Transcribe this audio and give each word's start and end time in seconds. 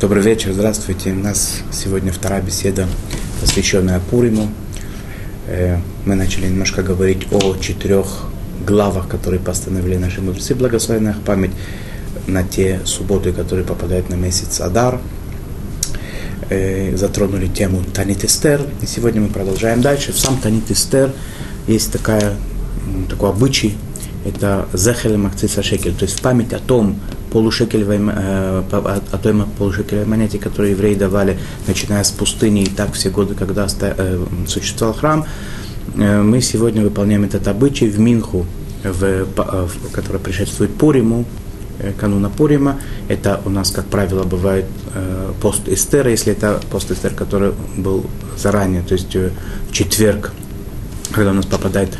Добрый 0.00 0.22
вечер, 0.22 0.54
здравствуйте. 0.54 1.12
У 1.12 1.16
нас 1.16 1.58
сегодня 1.70 2.10
вторая 2.10 2.40
беседа, 2.40 2.88
посвященная 3.42 4.00
Пуриму. 4.00 4.48
Э, 5.46 5.76
мы 6.06 6.14
начали 6.14 6.46
немножко 6.46 6.82
говорить 6.82 7.26
о 7.30 7.54
четырех 7.58 8.06
главах, 8.66 9.08
которые 9.08 9.40
постановили 9.40 9.98
наши 9.98 10.22
мудрецы, 10.22 10.54
благословенная 10.54 11.12
их 11.12 11.20
память 11.20 11.50
на 12.26 12.42
те 12.42 12.80
субботы, 12.86 13.32
которые 13.32 13.66
попадают 13.66 14.08
на 14.08 14.14
месяц 14.14 14.62
Адар. 14.62 14.98
Э, 16.48 16.96
затронули 16.96 17.48
тему 17.48 17.84
Танит 17.84 18.24
Эстер. 18.24 18.62
И 18.80 18.86
сегодня 18.86 19.20
мы 19.20 19.28
продолжаем 19.28 19.82
дальше. 19.82 20.14
В 20.14 20.18
сам 20.18 20.38
Танит 20.38 20.70
Эстер 20.70 21.12
есть 21.66 21.92
такая, 21.92 22.36
такой 23.10 23.28
обычай, 23.28 23.76
это 24.24 24.66
Зехель 24.72 25.18
Макциса 25.18 25.62
Шекель, 25.62 25.94
то 25.94 26.06
есть 26.06 26.22
память 26.22 26.54
о 26.54 26.58
том, 26.58 26.98
полушекелевой, 27.30 27.98
э, 27.98 28.62
о 28.70 29.18
той 29.18 29.34
полушекелевой 29.58 30.06
монете, 30.06 30.38
которую 30.38 30.70
евреи 30.70 30.94
давали, 30.94 31.38
начиная 31.66 32.02
с 32.04 32.10
пустыни 32.10 32.62
и 32.62 32.66
так 32.66 32.92
все 32.92 33.10
годы, 33.10 33.34
когда 33.34 33.66
э, 33.80 34.26
существовал 34.46 34.94
храм, 34.94 35.26
э, 35.96 36.22
мы 36.22 36.40
сегодня 36.40 36.82
выполняем 36.82 37.24
этот 37.24 37.48
обычай 37.48 37.88
в 37.88 37.98
Минху, 37.98 38.46
в, 38.82 39.24
в, 39.24 39.92
который 39.92 40.20
предшествует 40.20 40.74
Пуриму, 40.74 41.24
кануна 41.98 42.28
Пурима. 42.28 42.78
Это 43.08 43.40
у 43.44 43.50
нас, 43.50 43.70
как 43.70 43.86
правило, 43.86 44.24
бывает 44.24 44.66
пост 45.40 45.66
Эстера, 45.66 46.10
если 46.10 46.32
это 46.32 46.60
пост 46.70 46.90
Эстер, 46.90 47.14
который 47.14 47.52
был 47.76 48.04
заранее, 48.36 48.82
то 48.82 48.94
есть 48.94 49.14
в 49.14 49.72
четверг, 49.72 50.32
когда 51.12 51.30
у 51.30 51.34
нас 51.34 51.46
попадает 51.46 51.96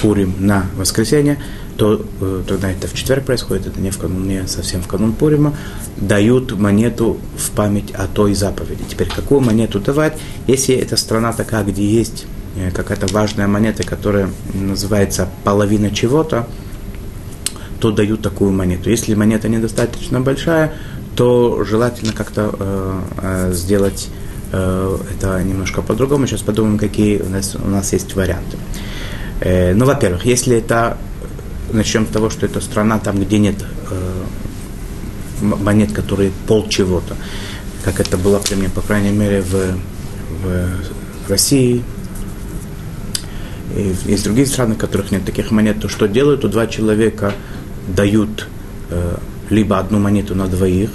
Пурим 0.00 0.34
на 0.38 0.66
воскресенье, 0.76 1.38
то 1.76 2.04
э, 2.20 2.42
тогда 2.46 2.70
это 2.70 2.86
в 2.86 2.94
четверг 2.94 3.24
происходит, 3.24 3.66
это 3.66 3.80
не, 3.80 3.90
в 3.90 3.98
канун, 3.98 4.26
не 4.26 4.46
совсем 4.46 4.82
в 4.82 4.88
канун 4.88 5.12
Пурима, 5.12 5.56
дают 5.96 6.52
монету 6.58 7.18
в 7.36 7.50
память 7.50 7.92
о 7.92 8.06
той 8.06 8.34
заповеди. 8.34 8.84
Теперь, 8.88 9.08
какую 9.08 9.40
монету 9.40 9.80
давать, 9.80 10.18
если 10.46 10.74
это 10.74 10.96
страна 10.96 11.32
такая, 11.32 11.64
где 11.64 11.84
есть 11.84 12.26
э, 12.56 12.70
какая-то 12.70 13.06
важная 13.12 13.46
монета, 13.46 13.82
которая 13.82 14.30
называется 14.54 15.28
половина 15.42 15.90
чего-то, 15.90 16.46
то 17.80 17.90
дают 17.90 18.22
такую 18.22 18.52
монету. 18.52 18.88
Если 18.88 19.14
монета 19.14 19.48
недостаточно 19.48 20.20
большая, 20.20 20.72
то 21.16 21.64
желательно 21.64 22.12
как-то 22.12 22.54
э, 22.58 23.00
э, 23.22 23.52
сделать 23.52 24.08
э, 24.52 24.98
это 25.14 25.42
немножко 25.42 25.82
по-другому. 25.82 26.26
Сейчас 26.26 26.42
подумаем, 26.42 26.78
какие 26.78 27.20
у 27.20 27.28
нас, 27.28 27.54
у 27.56 27.68
нас 27.68 27.92
есть 27.92 28.14
варианты. 28.14 28.56
Э, 29.40 29.74
ну, 29.74 29.84
во-первых, 29.84 30.24
если 30.24 30.56
это 30.56 30.96
начнем 31.72 32.06
с 32.06 32.10
того, 32.10 32.30
что 32.30 32.46
это 32.46 32.60
страна, 32.60 32.98
там, 32.98 33.20
где 33.20 33.38
нет 33.38 33.56
э, 33.90 34.24
монет, 35.42 35.92
которые 35.92 36.32
пол 36.46 36.68
чего-то, 36.68 37.16
как 37.84 38.00
это 38.00 38.16
было 38.16 38.38
при 38.38 38.54
мне, 38.54 38.68
по 38.68 38.80
крайней 38.80 39.10
мере, 39.10 39.42
в, 39.42 39.76
в 40.42 41.30
России, 41.30 41.82
и 43.76 43.94
есть 44.06 44.24
другие 44.24 44.46
страны, 44.46 44.74
в 44.74 44.78
которых 44.78 45.10
нет 45.10 45.24
таких 45.24 45.50
монет, 45.50 45.80
то 45.80 45.88
что 45.88 46.06
делают? 46.06 46.42
То 46.42 46.48
два 46.48 46.66
человека 46.66 47.32
дают 47.88 48.46
э, 48.90 49.16
либо 49.50 49.78
одну 49.78 49.98
монету 49.98 50.34
на 50.34 50.46
двоих, 50.46 50.90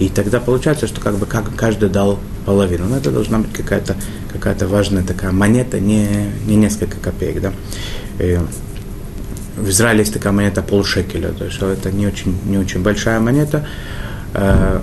и 0.00 0.08
тогда 0.08 0.40
получается, 0.40 0.88
что 0.88 1.00
как 1.00 1.16
бы 1.16 1.26
как 1.26 1.54
каждый 1.54 1.88
дал 1.88 2.18
половину. 2.46 2.86
Но 2.88 2.96
это 2.96 3.10
должна 3.12 3.38
быть 3.38 3.52
какая-то 3.52 3.96
какая 4.32 4.56
важная 4.66 5.04
такая 5.04 5.30
монета, 5.30 5.78
не, 5.78 6.32
не 6.46 6.56
несколько 6.56 6.98
копеек. 6.98 7.40
Да? 7.40 7.52
В 9.56 9.68
Израиле 9.68 10.00
есть 10.00 10.12
такая 10.12 10.32
монета 10.32 10.62
полшекеля, 10.62 11.28
то 11.28 11.44
есть 11.44 11.62
это 11.62 11.90
не 11.92 12.06
очень, 12.06 12.36
не 12.44 12.58
очень 12.58 12.82
большая 12.82 13.20
монета. 13.20 13.66
Э, 14.34 14.80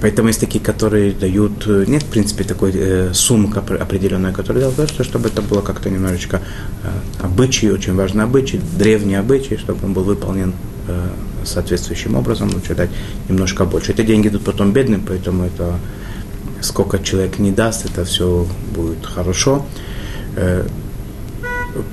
поэтому 0.00 0.28
есть 0.28 0.40
такие, 0.40 0.64
которые 0.64 1.12
дают, 1.12 1.66
нет, 1.66 2.02
в 2.02 2.06
принципе, 2.06 2.44
такой 2.44 2.72
э, 2.74 3.10
суммы 3.12 3.54
определенной, 3.56 4.32
которая 4.32 4.70
делают 4.70 4.90
чтобы 5.02 5.28
это 5.28 5.42
было 5.42 5.60
как-то 5.60 5.90
немножечко 5.90 6.40
э, 6.82 6.88
обычай, 7.24 7.70
очень 7.70 7.94
важный 7.94 8.24
обычай, 8.24 8.60
древний 8.78 9.16
обычай, 9.16 9.56
чтобы 9.58 9.86
он 9.86 9.92
был 9.92 10.04
выполнен 10.04 10.54
э, 10.88 11.08
соответствующим 11.44 12.16
образом, 12.16 12.50
лучше 12.54 12.74
дать 12.74 12.90
немножко 13.28 13.64
больше. 13.64 13.92
Эти 13.92 14.02
деньги 14.02 14.28
идут 14.28 14.44
потом 14.44 14.72
бедным, 14.72 15.02
поэтому 15.06 15.44
это 15.44 15.78
сколько 16.60 16.98
человек 16.98 17.38
не 17.38 17.50
даст, 17.50 17.86
это 17.86 18.04
все 18.04 18.46
будет 18.74 19.04
хорошо. 19.04 19.66
Э, 20.36 20.66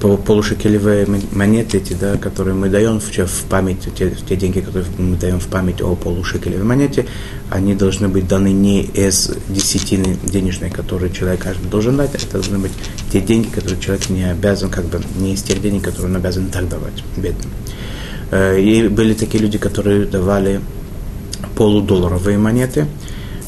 полушекелевые 0.01 1.07
монеты, 1.31 1.77
эти, 1.77 1.93
да, 1.93 2.17
которые 2.17 2.55
мы 2.55 2.69
даем 2.69 2.99
в, 2.99 3.43
память, 3.49 3.87
те, 3.95 4.11
те 4.27 4.35
деньги, 4.35 4.59
которые 4.59 4.89
мы 4.97 5.17
даем 5.17 5.39
в 5.39 5.47
память 5.47 5.81
о 5.81 5.95
полушекелевой 5.95 6.65
монете, 6.65 7.05
они 7.49 7.75
должны 7.75 8.07
быть 8.07 8.27
даны 8.27 8.51
не 8.51 8.81
из 8.81 9.31
десятины 9.47 10.17
денежной, 10.23 10.69
которые 10.69 11.11
человек 11.11 11.41
каждый 11.41 11.69
должен 11.69 11.97
дать, 11.97 12.15
это 12.15 12.33
должны 12.33 12.59
быть 12.59 12.71
те 13.11 13.21
деньги, 13.21 13.47
которые 13.47 13.79
человек 13.79 14.09
не 14.09 14.29
обязан, 14.29 14.69
как 14.69 14.85
бы, 14.85 15.01
не 15.17 15.33
из 15.33 15.43
тех 15.43 15.61
денег, 15.61 15.83
которые 15.83 16.11
он 16.11 16.15
обязан 16.15 16.49
так 16.49 16.67
давать 16.67 17.03
бедным. 17.15 17.51
Э, 18.31 18.59
и 18.59 18.87
были 18.87 19.13
такие 19.13 19.41
люди, 19.43 19.57
которые 19.57 20.05
давали 20.05 20.61
полудолларовые 21.55 22.37
монеты, 22.37 22.87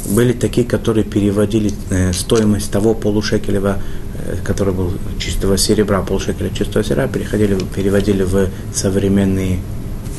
были 0.10 0.34
такие, 0.34 0.66
которые 0.66 1.04
переводили 1.04 1.72
э, 1.90 2.14
стоимость 2.14 2.72
того 2.72 2.94
полушекелевого 2.94 3.78
Э, 3.78 4.09
который 4.44 4.74
был 4.74 4.94
чистого 5.20 5.58
серебра, 5.58 6.02
полшекеля 6.02 6.50
чистого 6.50 6.84
серебра, 6.84 7.08
переходили, 7.08 7.58
переводили 7.76 8.24
в 8.24 8.50
современные, 8.74 9.60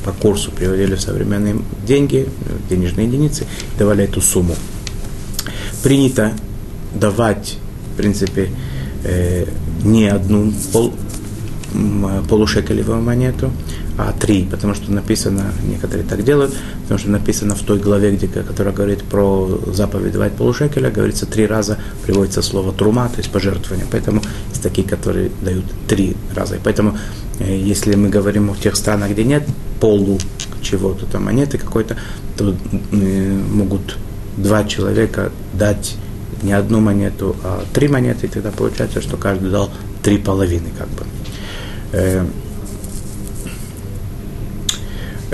по 0.05 0.13
курсу 0.13 0.51
переводили 0.51 0.95
в 0.95 1.01
современные 1.01 1.57
деньги, 1.87 2.29
денежные 2.69 3.07
единицы, 3.07 3.47
давали 3.79 4.05
эту 4.05 4.21
сумму. 4.21 4.57
Принято 5.83 6.33
давать, 6.95 7.59
в 7.93 7.97
принципе, 7.97 8.51
э, 9.05 9.47
не 9.85 10.09
одну 10.09 10.53
пол, 10.73 10.93
полушекелевую 12.29 13.01
монету, 13.01 13.51
а 14.09 14.13
три, 14.13 14.45
потому 14.45 14.75
что 14.75 14.91
написано, 14.91 15.53
некоторые 15.63 16.07
так 16.07 16.25
делают, 16.25 16.55
потому 16.83 16.99
что 16.99 17.11
написано 17.11 17.55
в 17.55 17.61
той 17.61 17.79
главе, 17.79 18.13
где, 18.13 18.29
которая 18.29 18.75
говорит 18.75 19.03
про 19.03 19.61
заповедь 19.75 20.13
давать 20.13 20.33
полушекеля, 20.33 20.91
говорится 20.91 21.27
три 21.27 21.47
раза, 21.47 21.77
приводится 22.07 22.41
слово 22.41 22.73
трума, 22.73 23.11
то 23.11 23.19
есть 23.19 23.31
пожертвование. 23.31 23.87
Поэтому 23.91 24.23
есть 24.49 24.63
такие, 24.63 24.89
которые 24.89 25.31
дают 25.43 25.65
три 25.87 26.17
раза. 26.35 26.57
И 26.57 26.61
поэтому, 26.65 26.97
э, 27.41 27.55
если 27.55 27.95
мы 27.95 28.09
говорим 28.09 28.51
о 28.51 28.57
тех 28.57 28.75
странах, 28.77 29.11
где 29.11 29.23
нет 29.23 29.43
полу 29.81 30.19
чего-то, 30.63 31.05
там 31.05 31.25
монеты 31.25 31.59
какой-то, 31.59 31.97
то 32.39 32.55
э, 32.93 33.39
могут 33.53 33.99
два 34.39 34.65
человека 34.65 35.31
дать 35.53 35.97
не 36.43 36.55
одну 36.55 36.81
монету, 36.81 37.37
а 37.45 37.65
три 37.75 37.89
монеты, 37.89 38.29
и 38.29 38.31
тогда 38.31 38.51
получается, 38.51 39.03
что 39.03 39.19
каждый 39.19 39.51
дал 39.51 39.71
три 40.03 40.17
половины, 40.17 40.71
как 40.79 40.89
бы. 40.89 42.31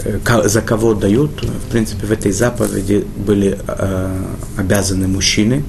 Э, 0.06 0.19
Э, 0.25 0.49
за 0.49 0.61
кого 0.61 0.94
дают. 0.94 1.43
В 1.43 1.71
принципе, 1.71 2.06
в 2.06 2.12
этой 2.12 2.33
заповеди 2.33 3.05
были 3.17 3.59
э, 3.67 4.25
обязаны 4.56 5.09
мужчины. 5.09 5.65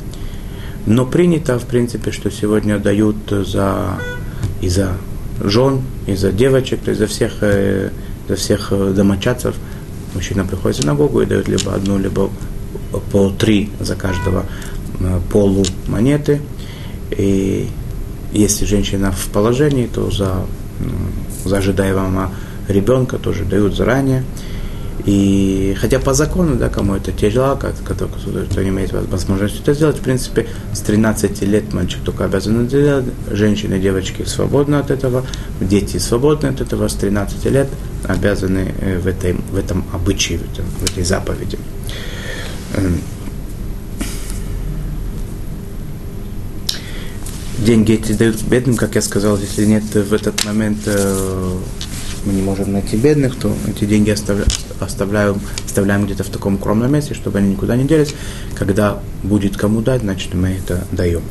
Но 0.86 1.06
принято, 1.06 1.60
в 1.60 1.66
принципе, 1.66 2.12
что 2.12 2.30
сегодня 2.32 2.80
дают 2.80 3.16
за, 3.30 4.00
и 4.62 4.70
за 4.70 4.92
жен, 5.44 5.82
и 6.08 6.16
за 6.16 6.32
девочек, 6.32 6.82
то 6.82 6.92
есть 6.92 7.00
за 7.00 7.08
всех, 7.08 7.38
э, 7.42 7.90
за 8.30 8.36
всех 8.36 8.68
э, 8.72 8.94
домочадцев. 8.96 9.56
Мужчина 10.14 10.46
приходит 10.46 10.78
в 10.78 10.82
синагогу 10.82 11.22
и 11.22 11.26
дает 11.26 11.48
либо 11.48 11.74
одну, 11.74 11.98
либо 11.98 12.30
по 13.12 13.30
три 13.30 13.70
за 13.80 13.96
каждого 13.96 14.46
э, 15.00 15.20
полу 15.32 15.66
монеты. 15.88 16.42
И 17.12 17.68
если 18.34 18.66
женщина 18.66 19.12
в 19.12 19.28
положении, 19.30 19.88
то 19.88 20.12
за, 20.12 20.46
за 21.44 21.58
ожидаемого 21.58 22.32
ребенка 22.68 23.18
тоже 23.18 23.46
дают 23.46 23.76
заранее. 23.76 24.24
И 25.06 25.78
хотя 25.80 26.00
по 26.00 26.14
закону, 26.14 26.56
да, 26.56 26.70
кому 26.70 26.96
это 26.96 27.12
тяжело, 27.12 27.56
как, 27.56 27.76
кто, 27.78 28.08
кто 28.08 28.62
не 28.62 28.70
имеет 28.70 28.92
возможности 28.92 29.62
это 29.62 29.74
сделать, 29.74 29.98
в 29.98 30.02
принципе, 30.02 30.48
с 30.74 30.80
13 30.80 31.44
лет 31.44 31.72
мальчик 31.74 32.02
только 32.04 32.26
обязан 32.26 32.66
это 32.66 32.82
делать, 32.82 33.06
женщины 33.32 33.80
девочки 33.80 34.24
свободны 34.24 34.76
от 34.76 34.92
этого, 34.92 35.24
дети 35.62 35.98
свободны 35.98 36.48
от 36.48 36.62
этого, 36.62 36.88
с 36.88 36.96
13 36.96 37.46
лет 37.46 37.70
обязаны 38.04 38.74
э, 38.82 39.00
в, 39.00 39.08
этой, 39.08 39.34
в 39.34 39.58
этом 39.58 39.86
обычае, 39.94 40.40
в, 40.40 40.52
этом, 40.52 40.66
в 40.66 40.92
этой 40.92 41.04
заповеди. 41.04 41.60
Эм. 42.76 43.00
Деньги 47.60 47.94
эти 47.94 48.12
дают 48.12 48.42
бедным, 48.44 48.76
как 48.76 48.96
я 48.96 49.02
сказал, 49.02 49.38
если 49.38 49.66
нет 49.66 49.84
в 49.84 50.14
этот 50.14 50.44
момент 50.44 50.80
э, 50.86 51.58
мы 52.28 52.34
не 52.34 52.42
можем 52.42 52.74
найти 52.74 52.98
бедных, 52.98 53.36
то 53.36 53.52
эти 53.68 53.86
деньги 53.86 54.12
оставляем, 54.12 54.50
оставляем, 54.80 55.42
оставляем 55.66 56.06
где-то 56.06 56.24
в 56.24 56.30
таком 56.30 56.56
укромном 56.56 56.92
месте, 56.92 57.14
чтобы 57.14 57.40
они 57.40 57.52
никуда 57.52 57.76
не 57.76 57.86
делись. 57.86 58.14
Когда 58.56 59.00
будет 59.24 59.58
кому 59.58 59.82
дать, 59.82 60.02
значит 60.02 60.34
мы 60.34 60.50
это 60.50 60.84
даем. 60.92 61.22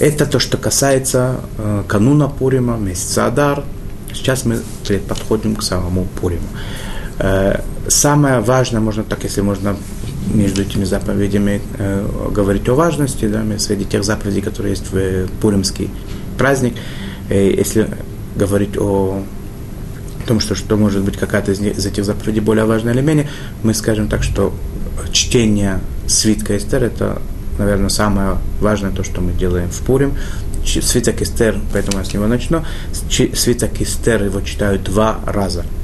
Это 0.00 0.26
то, 0.26 0.40
что 0.40 0.58
касается 0.58 1.36
э, 1.58 1.84
кануна 1.86 2.28
Пурима, 2.28 2.76
месяца 2.76 3.26
Адар. 3.26 3.62
Сейчас 4.12 4.44
мы 4.44 4.58
подходим 5.08 5.54
к 5.54 5.62
самому 5.62 6.06
Пуриму. 6.20 6.48
Э, 7.18 7.60
самое 7.88 8.40
важное, 8.40 8.80
можно 8.80 9.04
так, 9.04 9.22
если 9.22 9.42
можно 9.42 9.76
между 10.34 10.62
этими 10.62 10.84
заповедями 10.84 11.60
э, 11.78 12.28
говорить 12.32 12.68
о 12.68 12.74
важности, 12.74 13.26
да, 13.26 13.44
среди 13.58 13.84
тех 13.84 14.02
заповедей, 14.02 14.42
которые 14.42 14.72
есть 14.72 14.92
в 14.92 15.28
Пуримский 15.40 15.90
праздник, 16.38 16.74
э, 17.28 17.50
если 17.50 17.88
говорить 18.34 18.76
о 18.78 19.22
том, 20.26 20.40
что, 20.40 20.54
что 20.54 20.76
может 20.76 21.02
быть 21.02 21.16
какая-то 21.16 21.52
из, 21.52 21.60
из 21.60 21.86
этих 21.86 22.04
заповедей 22.04 22.40
более 22.40 22.64
важная 22.64 22.94
или 22.94 23.00
менее, 23.00 23.28
мы 23.62 23.74
скажем 23.74 24.08
так, 24.08 24.22
что 24.22 24.54
чтение 25.12 25.80
свитка 26.06 26.56
Эстер– 26.56 26.84
это, 26.84 27.20
наверное, 27.58 27.88
самое 27.88 28.38
важное 28.60 28.90
то, 28.90 29.04
что 29.04 29.20
мы 29.20 29.32
делаем 29.32 29.70
в 29.70 29.78
Пурим. 29.80 30.14
Свиток 30.64 31.20
Эстер, 31.20 31.58
поэтому 31.72 31.98
я 31.98 32.04
с 32.04 32.12
него 32.14 32.26
начну. 32.28 32.64
Свиток 33.10 33.80
Эстер 33.80 34.22
его 34.22 34.40
читают 34.42 34.84
два 34.84 35.18
раза– 35.26 35.64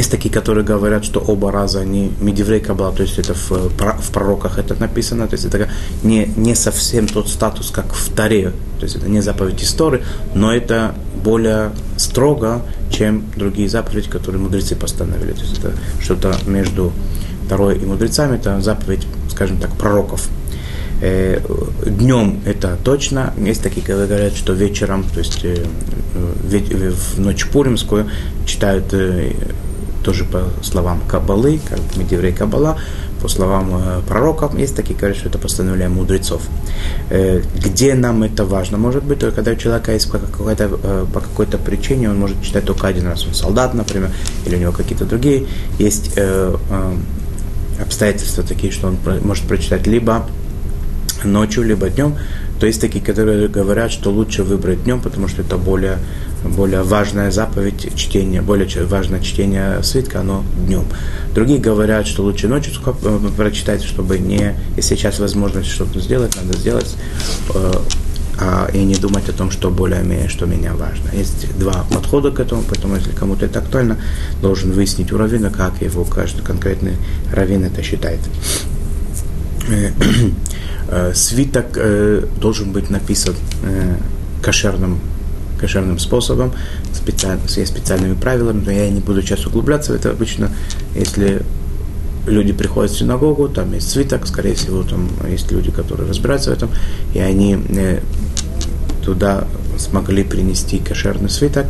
есть 0.00 0.10
такие, 0.10 0.32
которые 0.32 0.64
говорят, 0.64 1.04
что 1.04 1.20
оба 1.20 1.52
раза 1.52 1.80
они 1.80 2.12
медиврей 2.20 2.60
кабала, 2.60 2.92
то 2.92 3.02
есть 3.02 3.18
это 3.18 3.34
в, 3.34 3.50
в 3.50 4.10
пророках 4.12 4.58
это 4.58 4.74
написано, 4.74 5.28
то 5.28 5.34
есть 5.34 5.44
это 5.44 5.68
не, 6.02 6.26
не 6.36 6.54
совсем 6.54 7.06
тот 7.06 7.28
статус, 7.28 7.70
как 7.70 7.92
в 7.92 8.12
Таре, 8.12 8.52
то 8.78 8.84
есть 8.84 8.96
это 8.96 9.08
не 9.08 9.20
заповедь 9.20 9.62
истории, 9.62 10.02
но 10.34 10.52
это 10.52 10.94
более 11.22 11.70
строго, 11.96 12.62
чем 12.90 13.24
другие 13.36 13.68
заповеди, 13.68 14.08
которые 14.08 14.42
мудрецы 14.42 14.76
постановили. 14.76 15.32
То 15.32 15.40
есть 15.40 15.58
это 15.58 15.72
что-то 16.00 16.36
между 16.46 16.92
Тарой 17.48 17.78
и 17.78 17.84
мудрецами, 17.84 18.36
это 18.36 18.60
заповедь, 18.60 19.06
скажем 19.30 19.58
так, 19.58 19.70
пророков. 19.76 20.28
Э, 21.00 21.40
днем 21.86 22.40
это 22.46 22.78
точно. 22.82 23.34
Есть 23.36 23.62
такие, 23.62 23.82
которые 23.82 24.08
говорят, 24.08 24.34
что 24.34 24.52
вечером, 24.52 25.04
то 25.04 25.18
есть 25.18 25.44
э, 25.44 25.64
в 26.14 27.20
ночь 27.20 27.46
Пуримскую 27.46 28.08
читают 28.46 28.92
э, 28.92 29.32
тоже 30.04 30.24
по 30.24 30.42
словам 30.62 31.00
Кабалы, 31.08 31.60
как 31.68 31.80
Медиврей 31.96 32.32
Кабала, 32.32 32.78
по 33.20 33.28
словам 33.28 33.70
э, 33.74 34.00
пророков, 34.06 34.56
есть 34.58 34.76
такие, 34.76 34.94
говорят, 34.94 35.16
что 35.16 35.30
это 35.30 35.38
постановление 35.38 35.88
мудрецов. 35.88 36.42
Э, 37.08 37.40
где 37.56 37.94
нам 37.94 38.22
это 38.22 38.44
важно? 38.44 38.76
Может 38.76 39.02
быть, 39.02 39.18
только 39.18 39.36
когда 39.36 39.52
у 39.52 39.56
человека 39.56 39.92
есть 39.92 40.12
по 40.12 40.18
какой-то, 40.18 40.78
э, 40.82 41.06
по 41.12 41.20
какой-то 41.20 41.56
причине, 41.56 42.10
он 42.10 42.18
может 42.18 42.42
читать 42.42 42.64
только 42.66 42.86
один 42.86 43.06
раз. 43.06 43.26
Он 43.26 43.32
солдат, 43.32 43.72
например, 43.72 44.10
или 44.44 44.56
у 44.56 44.58
него 44.58 44.72
какие-то 44.72 45.06
другие. 45.06 45.46
Есть 45.78 46.18
обстоятельства 47.80 48.44
такие, 48.44 48.72
что 48.72 48.88
он 48.88 48.98
может 49.22 49.44
прочитать 49.48 49.86
либо 49.86 50.26
ночью, 51.24 51.64
либо 51.64 51.88
днем. 51.88 52.16
То 52.60 52.66
есть 52.66 52.80
такие, 52.80 53.04
которые 53.04 53.48
говорят, 53.48 53.90
что 53.90 54.10
лучше 54.10 54.42
выбрать 54.42 54.84
днем, 54.84 55.00
потому 55.00 55.28
что 55.28 55.42
это 55.42 55.56
более 55.56 55.98
более 56.44 56.82
важная 56.82 57.30
заповедь 57.30 57.94
чтения, 57.96 58.42
более 58.42 58.68
важное 58.84 59.20
чтение 59.20 59.82
свитка, 59.82 60.20
оно 60.20 60.44
днем. 60.66 60.84
Другие 61.34 61.58
говорят, 61.58 62.06
что 62.06 62.22
лучше 62.22 62.48
ночью 62.48 62.74
э, 62.84 63.18
прочитать, 63.36 63.82
чтобы 63.82 64.18
не, 64.18 64.54
если 64.76 64.94
сейчас 64.94 65.18
возможность 65.18 65.70
что-то 65.70 66.00
сделать, 66.00 66.36
надо 66.36 66.56
сделать, 66.58 66.96
э, 67.54 67.72
а, 68.38 68.68
и 68.72 68.78
не 68.78 68.96
думать 68.96 69.28
о 69.28 69.32
том, 69.32 69.50
что 69.50 69.70
более-менее, 69.70 70.28
что 70.28 70.46
меня 70.46 70.74
важно. 70.74 71.10
Есть 71.12 71.56
два 71.56 71.84
подхода 71.92 72.30
к 72.30 72.40
этому, 72.40 72.62
поэтому 72.68 72.96
если 72.96 73.12
кому-то 73.12 73.46
это 73.46 73.60
актуально, 73.60 73.98
должен 74.42 74.72
выяснить 74.72 75.12
у 75.12 75.18
равина, 75.18 75.50
как 75.50 75.80
его 75.80 76.04
каждый 76.04 76.42
конкретный 76.42 76.96
равин 77.32 77.64
это 77.64 77.82
считает. 77.82 78.20
Э, 80.86 81.12
свиток 81.14 81.78
должен 82.38 82.72
быть 82.72 82.90
написан 82.90 83.34
кошерным 84.42 85.00
кошерным 85.58 85.98
способом, 85.98 86.52
специально, 86.92 87.40
специальными 87.48 88.14
правилами, 88.14 88.62
но 88.64 88.70
я 88.70 88.90
не 88.90 89.00
буду 89.00 89.22
сейчас 89.22 89.46
углубляться 89.46 89.92
в 89.92 89.96
это. 89.96 90.10
Обычно, 90.10 90.50
если 90.94 91.42
люди 92.26 92.52
приходят 92.52 92.90
в 92.90 92.98
синагогу, 92.98 93.48
там 93.48 93.72
есть 93.72 93.90
свиток, 93.90 94.26
скорее 94.26 94.54
всего, 94.54 94.82
там 94.82 95.08
есть 95.28 95.50
люди, 95.52 95.70
которые 95.70 96.08
разбираются 96.08 96.50
в 96.50 96.54
этом, 96.54 96.70
и 97.14 97.18
они 97.18 97.58
э, 97.68 98.00
туда 99.04 99.46
смогли 99.78 100.24
принести 100.24 100.78
кошерный 100.78 101.30
свиток. 101.30 101.66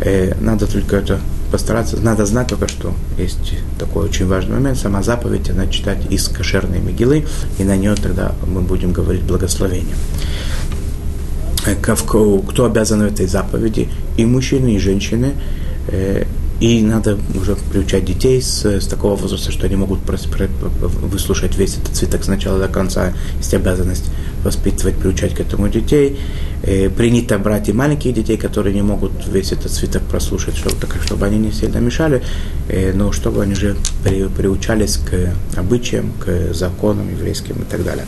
Э, 0.00 0.34
надо 0.40 0.66
только 0.66 0.96
это 0.96 1.20
постараться, 1.54 1.96
надо 1.98 2.26
знать 2.26 2.48
только, 2.48 2.66
что 2.66 2.92
есть 3.16 3.54
такой 3.78 4.06
очень 4.06 4.26
важный 4.26 4.56
момент, 4.56 4.76
сама 4.76 5.04
заповедь, 5.04 5.50
она 5.50 5.68
читать 5.68 5.98
из 6.10 6.26
кошерной 6.26 6.80
мигилы, 6.80 7.26
и 7.60 7.62
на 7.62 7.76
нее 7.76 7.94
тогда 7.94 8.32
мы 8.44 8.60
будем 8.60 8.92
говорить 8.92 9.22
благословение. 9.22 9.94
Э, 11.64 11.76
кто 11.76 12.64
обязан 12.64 13.02
в 13.02 13.04
этой 13.04 13.26
заповеди, 13.26 13.88
и 14.16 14.24
мужчины, 14.24 14.74
и 14.74 14.78
женщины, 14.80 15.34
э, 15.86 16.24
и 16.64 16.80
надо 16.80 17.18
уже 17.34 17.56
приучать 17.56 18.06
детей 18.06 18.40
с, 18.40 18.64
с 18.64 18.86
такого 18.86 19.16
возраста, 19.16 19.52
что 19.52 19.66
они 19.66 19.76
могут 19.76 20.00
выслушать 21.12 21.58
весь 21.58 21.76
этот 21.76 21.94
цветок 21.94 22.24
с 22.24 22.28
начала 22.28 22.58
до 22.58 22.68
конца. 22.68 23.12
Есть 23.36 23.52
обязанность 23.52 24.06
воспитывать, 24.42 24.96
приучать 24.96 25.34
к 25.34 25.40
этому 25.40 25.68
детей. 25.68 26.18
Э, 26.62 26.88
принято 26.88 27.38
брать 27.38 27.68
и 27.68 27.74
маленьких 27.74 28.14
детей, 28.14 28.38
которые 28.38 28.74
не 28.74 28.80
могут 28.80 29.12
весь 29.26 29.52
этот 29.52 29.72
цветок 29.72 30.04
прослушать, 30.04 30.56
чтобы, 30.56 30.76
так, 30.76 30.96
чтобы 31.04 31.26
они 31.26 31.36
не 31.36 31.52
сильно 31.52 31.76
мешали, 31.80 32.22
но 32.94 33.12
чтобы 33.12 33.42
они 33.42 33.52
уже 33.52 33.76
при, 34.02 34.26
приучались 34.28 34.96
к 34.96 35.34
обычаям, 35.58 36.12
к 36.18 36.54
законам 36.54 37.10
еврейским 37.10 37.56
и 37.56 37.64
так 37.70 37.84
далее. 37.84 38.06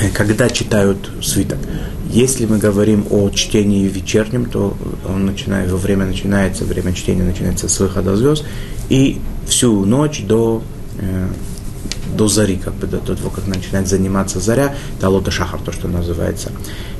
Э, 0.00 0.10
когда 0.10 0.48
читают 0.48 1.10
свиток. 1.22 1.58
Если 2.10 2.46
мы 2.46 2.58
говорим 2.58 3.06
о 3.10 3.30
чтении 3.30 3.86
вечернем, 3.86 4.46
то 4.46 4.76
он 5.06 5.26
начинает, 5.26 5.70
во 5.70 5.76
время 5.76 6.06
начинается, 6.06 6.64
время 6.64 6.92
чтения 6.92 7.24
начинается 7.24 7.68
с 7.68 7.80
выхода 7.80 8.16
звезд, 8.16 8.44
и 8.88 9.20
всю 9.46 9.84
ночь 9.84 10.22
до 10.22 10.62
э, 10.98 11.28
до 12.16 12.26
зари, 12.26 12.56
как 12.56 12.74
бы 12.74 12.86
до, 12.86 12.98
того, 12.98 13.30
как 13.30 13.46
начинает 13.46 13.86
заниматься 13.86 14.40
заря, 14.40 14.74
до 15.00 15.08
лота 15.08 15.30
шахар, 15.30 15.60
то, 15.60 15.72
что 15.72 15.88
называется. 15.88 16.50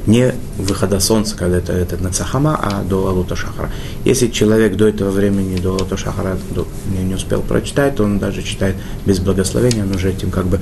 Не 0.07 0.33
выхода 0.57 1.01
солнца, 1.01 1.37
когда 1.37 1.59
это, 1.59 1.73
это 1.73 1.97
нацахама, 2.03 2.59
а 2.61 2.83
до 2.83 3.13
лота 3.13 3.37
шахара. 3.37 3.71
Если 4.05 4.29
человек 4.29 4.77
до 4.77 4.89
этого 4.89 5.11
времени, 5.11 5.59
до 5.59 5.73
лота 5.73 5.97
шахара 5.97 6.39
до, 6.51 6.67
не, 6.91 7.05
не 7.05 7.15
успел 7.15 7.43
прочитать, 7.43 7.97
то 7.97 8.05
он 8.05 8.19
даже 8.19 8.43
читает 8.43 8.77
без 9.05 9.19
благословения, 9.19 9.83
он 9.83 9.95
уже 9.95 10.11
этим 10.11 10.31
как 10.31 10.47
бы 10.47 10.61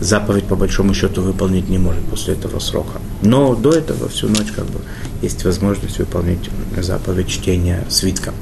заповедь 0.00 0.44
по 0.44 0.56
большому 0.56 0.94
счету 0.94 1.22
выполнить 1.22 1.68
не 1.68 1.78
может 1.78 2.04
после 2.04 2.34
этого 2.34 2.58
срока. 2.58 3.00
Но 3.22 3.54
до 3.54 3.72
этого 3.72 4.08
всю 4.08 4.28
ночь 4.28 4.52
как 4.54 4.66
бы 4.66 4.80
есть 5.22 5.44
возможность 5.44 5.98
выполнить 5.98 6.50
заповедь 6.78 7.28
чтения 7.28 7.84
свитка. 7.88 8.32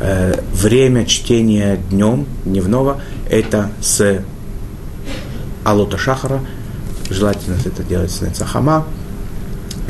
Э, 0.00 0.40
время 0.52 1.06
чтения 1.06 1.78
днем, 1.90 2.26
дневного, 2.44 3.00
это 3.30 3.70
с 3.80 4.22
Алота 5.64 5.96
Шахара, 5.96 6.40
желательно 7.08 7.56
это 7.64 7.82
делать 7.82 8.10
с 8.10 8.20
Нецахама, 8.20 8.86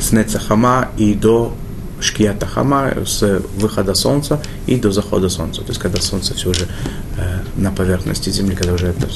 с 0.03 0.11
Нецахама 0.11 0.89
и 0.97 1.13
до 1.13 1.53
Шкията 2.01 2.45
Хама, 2.45 2.91
с 3.05 3.41
выхода 3.57 3.95
солнца 3.95 4.41
и 4.67 4.75
до 4.75 4.91
захода 4.91 5.29
солнца. 5.29 5.61
То 5.61 5.69
есть, 5.69 5.79
когда 5.79 6.01
солнце 6.01 6.33
все 6.33 6.49
уже 6.49 6.65
э, 7.17 7.39
на 7.55 7.71
поверхности 7.71 8.29
Земли, 8.29 8.55
когда 8.55 8.73
уже 8.73 8.87
это 8.87 9.07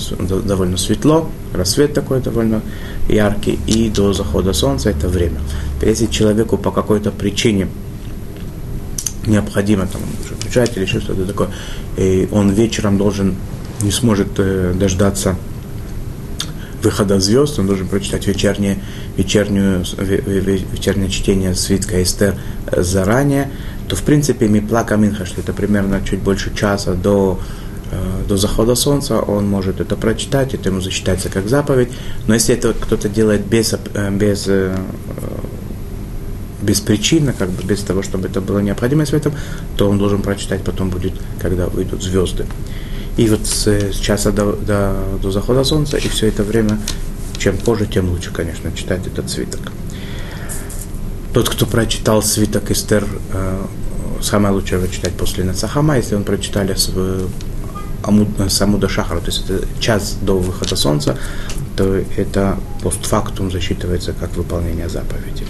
довольно 0.44 0.78
светло, 0.78 1.30
рассвет 1.54 1.94
такой 1.94 2.22
довольно 2.22 2.62
яркий, 3.10 3.60
и 3.68 3.90
до 3.90 4.14
захода 4.14 4.54
солнца 4.54 4.90
это 4.90 5.10
время. 5.10 5.42
Если 5.82 6.06
человеку 6.06 6.58
по 6.58 6.72
какой-то 6.72 7.12
причине 7.12 7.68
необходимо 9.26 9.86
там 9.88 10.02
включать 10.26 10.78
или 10.78 10.86
еще 10.86 11.02
что-то 11.02 11.26
такое, 11.26 11.50
и 11.98 12.30
он 12.32 12.52
вечером 12.52 12.98
должен, 12.98 13.36
не 13.82 13.92
сможет 13.92 14.30
э, 14.38 14.74
дождаться 14.74 15.36
выхода 16.88 17.20
звезд, 17.20 17.60
он 17.60 17.68
должен 17.68 17.88
прочитать 17.88 18.26
вечернее, 18.28 18.78
вечернюю, 19.18 19.84
вечернее 20.74 21.10
чтение 21.10 21.54
свитка 21.54 22.02
Эстер 22.02 22.36
заранее, 22.72 23.52
то 23.90 23.96
в 23.96 24.04
принципе 24.04 24.48
Мипла 24.48 24.86
Минха, 24.96 25.26
что 25.26 25.42
это 25.42 25.52
примерно 25.52 26.02
чуть 26.10 26.20
больше 26.20 26.56
часа 26.56 26.94
до, 26.94 27.40
э, 27.92 28.28
до 28.28 28.38
захода 28.38 28.76
солнца, 28.76 29.20
он 29.20 29.50
может 29.50 29.82
это 29.82 29.98
прочитать, 29.98 30.54
это 30.54 30.70
ему 30.70 30.80
засчитается 30.80 31.30
как 31.30 31.50
заповедь. 31.50 31.90
Но 32.28 32.34
если 32.34 32.56
это 32.56 32.74
кто-то 32.74 33.10
делает 33.10 33.46
без, 33.46 33.74
э, 33.74 34.12
без, 34.12 34.46
э, 34.48 34.78
без 36.62 36.80
причины, 36.80 37.34
как 37.38 37.50
бы 37.50 37.64
без 37.64 37.82
того, 37.82 38.02
чтобы 38.02 38.30
это 38.30 38.40
было 38.40 38.60
необходимость 38.60 39.12
в 39.12 39.16
этом, 39.16 39.34
то 39.76 39.90
он 39.90 39.98
должен 39.98 40.22
прочитать 40.22 40.64
потом 40.64 40.90
будет, 40.90 41.14
когда 41.42 41.68
выйдут 41.68 42.02
звезды. 42.02 42.46
И 43.18 43.28
вот 43.30 43.48
с, 43.48 43.68
с 43.68 43.96
часа 44.00 44.32
до, 44.32 44.54
до, 44.54 44.96
до 45.22 45.32
захода 45.32 45.64
солнца, 45.64 45.98
и 45.98 46.08
все 46.08 46.28
это 46.28 46.44
время, 46.44 46.80
чем 47.38 47.58
позже, 47.58 47.88
тем 47.88 48.10
лучше, 48.10 48.32
конечно, 48.32 48.72
читать 48.72 49.08
этот 49.08 49.30
свиток. 49.30 49.72
Тот, 51.34 51.50
кто 51.50 51.66
прочитал 51.66 52.22
свиток 52.22 52.70
Эстер, 52.70 53.06
э, 53.34 53.66
самое 54.22 54.54
лучшее 54.54 54.80
его 54.80 54.92
читать 54.92 55.14
после 55.14 55.44
Нацахама, 55.44 55.98
если 55.98 56.16
он 56.16 56.24
прочитали 56.24 56.76
с, 56.76 56.92
э, 56.96 57.28
Амуд, 58.04 58.28
с 58.40 58.62
Амуда 58.62 58.88
Шахара, 58.88 59.20
то 59.20 59.28
есть 59.28 59.50
это 59.50 59.68
час 59.80 60.18
до 60.22 60.38
выхода 60.38 60.76
солнца, 60.76 61.18
то 61.76 61.96
это 62.16 62.58
постфактум 62.84 63.52
засчитывается 63.52 64.14
как 64.14 64.36
выполнение 64.36 64.90
заповеди. 64.90 65.46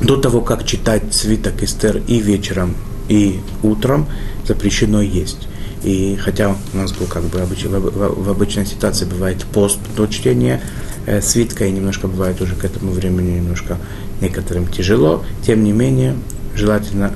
До 0.00 0.16
того, 0.16 0.40
как 0.40 0.64
читать 0.64 1.12
свиток 1.12 1.62
Эстер 1.62 1.98
и 2.06 2.18
вечером 2.18 2.74
и 3.08 3.40
утром 3.62 4.06
запрещено 4.46 5.02
есть. 5.02 5.48
И 5.84 6.16
хотя 6.16 6.56
у 6.72 6.76
нас 6.76 6.92
был 6.92 7.06
как 7.06 7.24
бы 7.24 7.38
в, 7.38 8.24
в 8.24 8.30
обычной 8.30 8.66
ситуации 8.66 9.04
бывает 9.04 9.44
пост 9.44 9.78
до 9.96 10.06
чтения 10.06 10.60
э, 11.06 11.20
свитка, 11.20 11.66
и 11.66 11.72
немножко 11.72 12.06
бывает 12.06 12.40
уже 12.40 12.54
к 12.54 12.64
этому 12.64 12.92
времени 12.92 13.38
немножко 13.38 13.78
некоторым 14.20 14.68
тяжело, 14.68 15.24
тем 15.44 15.64
не 15.64 15.72
менее 15.72 16.14
желательно 16.54 17.12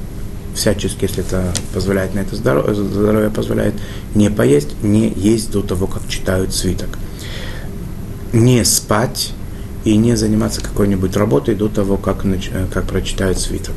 всячески, 0.54 1.04
если 1.04 1.22
это 1.22 1.52
позволяет 1.72 2.14
на 2.14 2.20
это 2.20 2.34
здоровье, 2.34 2.74
здоровье 2.74 3.30
позволяет, 3.30 3.74
не 4.14 4.30
поесть, 4.30 4.82
не 4.82 5.12
есть 5.14 5.52
до 5.52 5.62
того, 5.62 5.86
как 5.86 6.08
читают 6.08 6.52
свиток. 6.52 6.98
Не 8.32 8.64
спать 8.64 9.32
и 9.84 9.96
не 9.96 10.16
заниматься 10.16 10.60
какой-нибудь 10.60 11.16
работой 11.16 11.54
до 11.54 11.68
того, 11.68 11.96
как, 11.96 12.24
э, 12.24 12.66
как 12.72 12.86
прочитают 12.86 13.38
свиток. 13.38 13.74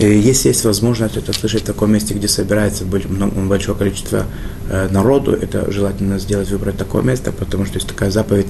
Если 0.00 0.48
есть 0.48 0.64
возможность 0.64 1.18
это 1.18 1.34
слышать 1.34 1.62
в 1.62 1.66
таком 1.66 1.92
месте, 1.92 2.14
где 2.14 2.26
собирается 2.26 2.86
большое 2.86 3.76
количество 3.76 4.24
э, 4.70 4.88
народу, 4.90 5.32
это 5.32 5.70
желательно 5.70 6.18
сделать, 6.18 6.50
выбрать 6.50 6.78
такое 6.78 7.02
место, 7.02 7.32
потому 7.32 7.66
что 7.66 7.74
есть 7.74 7.86
такая 7.86 8.10
заповедь, 8.10 8.46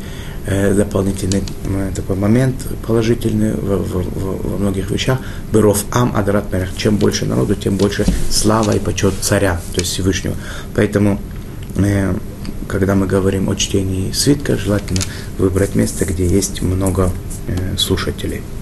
э, 0.46 0.72
дополнительный 0.74 1.42
такой 1.96 2.14
момент 2.14 2.54
положительный 2.86 3.54
во, 3.54 3.78
во, 3.78 4.00
во 4.00 4.58
многих 4.58 4.92
вещах. 4.92 5.18
Быров 5.50 5.84
ам 5.90 6.14
адарат 6.14 6.44
Чем 6.76 6.98
больше 6.98 7.26
народу, 7.26 7.56
тем 7.56 7.76
больше 7.76 8.04
слава 8.30 8.70
и 8.70 8.78
почет 8.78 9.14
царя, 9.20 9.60
то 9.74 9.80
есть 9.80 9.92
Всевышнего. 9.92 10.36
Поэтому 10.76 11.20
э, 11.78 12.14
когда 12.68 12.94
мы 12.94 13.08
говорим 13.08 13.48
о 13.48 13.56
чтении 13.56 14.12
свитка, 14.12 14.56
желательно 14.56 15.00
выбрать 15.36 15.74
место, 15.74 16.04
где 16.04 16.28
есть 16.28 16.62
много 16.62 17.10
слушателей. 17.76 18.36
Э, 18.36 18.40
э, 18.40 18.60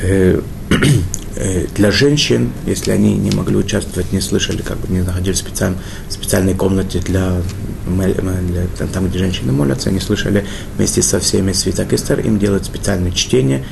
для 1.74 1.90
женщин, 1.90 2.52
если 2.66 2.90
они 2.90 3.16
не 3.16 3.30
могли 3.30 3.56
участвовать, 3.56 4.12
не 4.12 4.20
слышали, 4.20 4.62
как 4.62 4.78
бы 4.78 4.92
не 4.92 5.02
находились 5.02 5.38
в 5.38 5.40
специальной, 5.40 5.78
специальной 6.08 6.54
комнате 6.54 7.00
для, 7.00 7.40
для, 7.86 8.86
там, 8.92 9.08
где 9.08 9.18
женщины 9.18 9.52
молятся, 9.52 9.90
они 9.90 10.00
слышали 10.00 10.44
вместе 10.76 11.02
со 11.02 11.20
всеми 11.20 11.52
свиток 11.52 11.92
Эстер, 11.92 12.20
им 12.20 12.38
делают 12.38 12.64
специальное 12.64 13.12
чтение. 13.12 13.64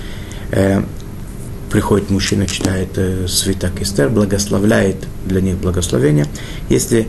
Э, 0.53 0.83
приходит 1.71 2.11
мужчина, 2.11 2.47
читает 2.47 2.91
э, 2.97 3.27
свиток 3.29 3.81
Эстер, 3.83 4.09
благословляет 4.09 4.97
для 5.25 5.41
них 5.41 5.57
благословение. 5.57 6.27
Если 6.69 7.07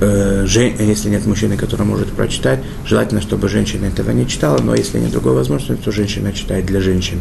э, 0.00 0.46
если 0.46 1.10
нет 1.10 1.26
мужчины, 1.26 1.56
который 1.56 1.86
может 1.86 2.12
прочитать, 2.12 2.60
желательно, 2.86 3.20
чтобы 3.20 3.48
женщина 3.48 3.86
этого 3.86 4.10
не 4.12 4.28
читала, 4.28 4.58
но 4.62 4.74
если 4.74 4.98
нет 4.98 5.10
другой 5.10 5.34
возможности, 5.34 5.82
то 5.82 5.92
женщина 5.92 6.32
читает 6.32 6.66
для 6.66 6.80
женщин. 6.80 7.20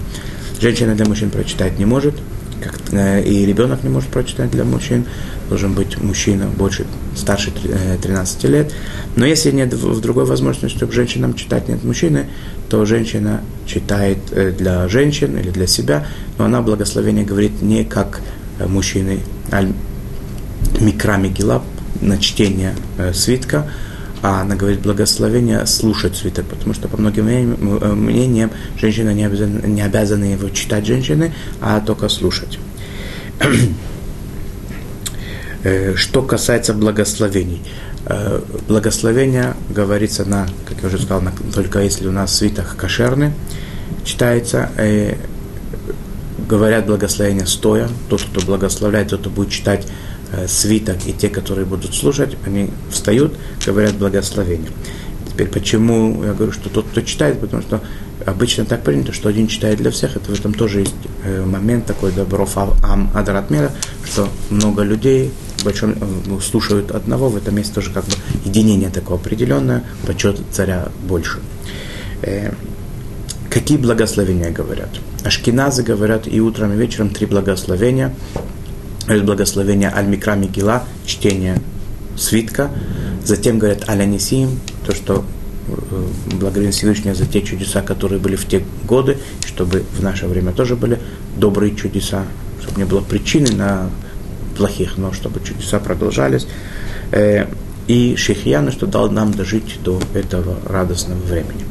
Женщина 0.59 0.95
для 0.95 1.05
мужчин 1.05 1.29
прочитать 1.29 1.77
не 1.79 1.85
может, 1.85 2.15
как, 2.63 2.79
э, 2.91 3.23
и 3.23 3.45
ребенок 3.45 3.83
не 3.83 3.89
может 3.89 4.09
прочитать 4.09 4.51
для 4.51 4.63
мужчин. 4.63 5.05
Должен 5.49 5.73
быть 5.73 6.01
мужчина 6.01 6.47
больше, 6.47 6.85
старше 7.15 7.51
13 8.01 8.45
э, 8.45 8.47
лет. 8.47 8.73
Но 9.15 9.25
если 9.25 9.51
нет 9.51 9.73
в 9.73 10.01
другой 10.01 10.25
возможности, 10.25 10.75
чтобы 10.75 10.93
женщинам 10.93 11.33
читать 11.33 11.67
нет 11.67 11.83
мужчины, 11.83 12.27
то 12.69 12.85
женщина 12.85 13.41
читает 13.65 14.19
э, 14.31 14.51
для 14.51 14.87
женщин 14.87 15.37
или 15.37 15.49
для 15.49 15.67
себя, 15.67 16.07
но 16.37 16.45
она 16.45 16.61
благословение 16.61 17.25
говорит 17.25 17.61
не 17.61 17.83
как 17.83 18.21
мужчины, 18.65 19.19
а 19.51 19.63
микра 20.79 21.19
на 22.01 22.17
чтение 22.17 22.75
свитка, 23.13 23.69
а 24.23 24.41
она 24.41 24.55
говорит 24.55 24.79
благословение 24.79 25.65
слушать 25.67 26.15
свиток, 26.15 26.45
потому 26.45 26.73
что 26.73 26.87
по 26.87 26.95
многим 26.95 27.27
э, 27.27 27.93
мнениям 27.93 28.51
женщина 28.77 29.13
не 29.13 29.25
обязана, 29.25 29.67
не 29.67 29.81
обязана 29.81 30.23
его 30.23 30.47
читать 30.47 30.85
женщины, 30.87 31.33
а 31.59 31.81
только 31.81 32.09
слушать. 32.09 32.57
Э, 35.65 35.95
что 35.95 36.21
касается 36.21 36.73
благословений. 36.73 37.61
Э, 38.05 38.41
благословение 38.67 39.53
говорится 39.69 40.25
на, 40.25 40.45
как 40.67 40.81
я 40.81 40.89
уже 40.89 40.97
сказал, 40.97 41.21
на, 41.21 41.31
только 41.55 41.79
если 41.79 42.05
у 42.05 42.11
нас 42.11 42.35
свиток 42.35 42.75
кошерный 42.75 43.31
читается, 44.03 44.69
говорят 46.49 46.85
благословение 46.85 47.45
стоя, 47.45 47.87
то, 48.09 48.17
что 48.17 48.45
благословляет, 48.45 49.07
тот, 49.07 49.21
кто 49.21 49.29
будет 49.29 49.51
читать 49.51 49.87
Э, 49.87 50.02
свиток 50.47 50.97
и 51.05 51.13
те, 51.13 51.29
которые 51.29 51.65
будут 51.65 51.93
слушать, 51.93 52.37
они 52.45 52.69
встают, 52.89 53.33
говорят 53.65 53.95
благословение. 53.95 54.71
Теперь 55.33 55.47
почему 55.47 56.23
я 56.23 56.33
говорю, 56.33 56.51
что 56.51 56.69
тот, 56.69 56.85
кто 56.87 57.01
читает, 57.01 57.39
потому 57.39 57.63
что 57.63 57.81
обычно 58.25 58.65
так 58.65 58.83
принято, 58.83 59.13
что 59.13 59.29
один 59.29 59.47
читает 59.47 59.79
для 59.79 59.89
всех, 59.89 60.15
это 60.15 60.31
в 60.31 60.39
этом 60.39 60.53
тоже 60.53 60.81
есть 60.81 60.93
э, 61.23 61.43
момент 61.43 61.87
такой 61.87 62.11
добров 62.11 62.55
ам 62.55 63.09
адратмера, 63.15 63.71
что 64.05 64.29
много 64.51 64.83
людей 64.83 65.31
большом, 65.63 65.91
э, 65.93 66.39
слушают 66.39 66.91
одного, 66.91 67.29
в 67.29 67.37
этом 67.37 67.57
есть 67.57 67.73
тоже 67.73 67.91
как 67.91 68.05
бы 68.05 68.13
единение 68.45 68.89
такое 68.89 69.17
определенное, 69.17 69.83
почет 70.05 70.39
царя 70.51 70.89
больше. 71.07 71.39
Какие 73.49 73.77
благословения 73.77 74.51
говорят? 74.51 74.89
Ашкиназы 75.23 75.83
говорят 75.83 76.27
и 76.27 76.39
утром, 76.39 76.73
и 76.73 76.75
вечером 76.77 77.09
три 77.09 77.25
благословения– 77.25 78.13
есть 79.11 79.25
благословение 79.25 79.91
Аль-Микра 79.93 80.35
Мигила, 80.35 80.83
чтение 81.05 81.61
свитка. 82.15 82.69
Затем 83.25 83.59
говорят 83.59 83.89
Аль-Анисим, 83.89 84.59
то, 84.85 84.95
что 84.95 85.25
э, 85.67 86.05
благодарим 86.39 86.71
Всевышнего 86.71 87.15
за 87.15 87.25
те 87.25 87.41
чудеса, 87.41 87.81
которые 87.81 88.19
были 88.19 88.35
в 88.35 88.47
те 88.47 88.63
годы, 88.85 89.17
чтобы 89.45 89.83
в 89.97 90.01
наше 90.01 90.27
время 90.27 90.51
тоже 90.53 90.75
были 90.75 90.99
добрые 91.37 91.75
чудеса, 91.75 92.23
чтобы 92.61 92.79
не 92.79 92.85
было 92.85 93.01
причины 93.01 93.51
на 93.51 93.89
плохих, 94.55 94.97
но 94.97 95.11
чтобы 95.11 95.41
чудеса 95.41 95.79
продолжались. 95.79 96.47
Э, 97.11 97.47
и 97.87 98.15
Шехияна, 98.15 98.71
что 98.71 98.87
дал 98.87 99.09
нам 99.09 99.33
дожить 99.33 99.79
до 99.83 99.99
этого 100.13 100.57
радостного 100.65 101.19
времени. 101.19 101.65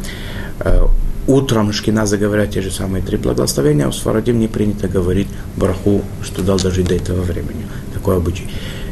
Утром 1.26 1.72
шкиназы 1.72 2.16
говорят 2.16 2.50
те 2.50 2.62
же 2.62 2.70
самые 2.70 3.02
три 3.02 3.16
благословения, 3.16 3.86
а 3.86 3.88
у 3.88 3.92
Сфарадим 3.92 4.40
не 4.40 4.48
принято 4.48 4.88
говорить 4.88 5.28
бараху, 5.56 6.02
что 6.22 6.42
дал 6.42 6.58
дожить 6.58 6.88
до 6.88 6.96
этого 6.96 7.22
времени. 7.22 7.66
Такой 7.94 8.16
обычай. 8.16 8.48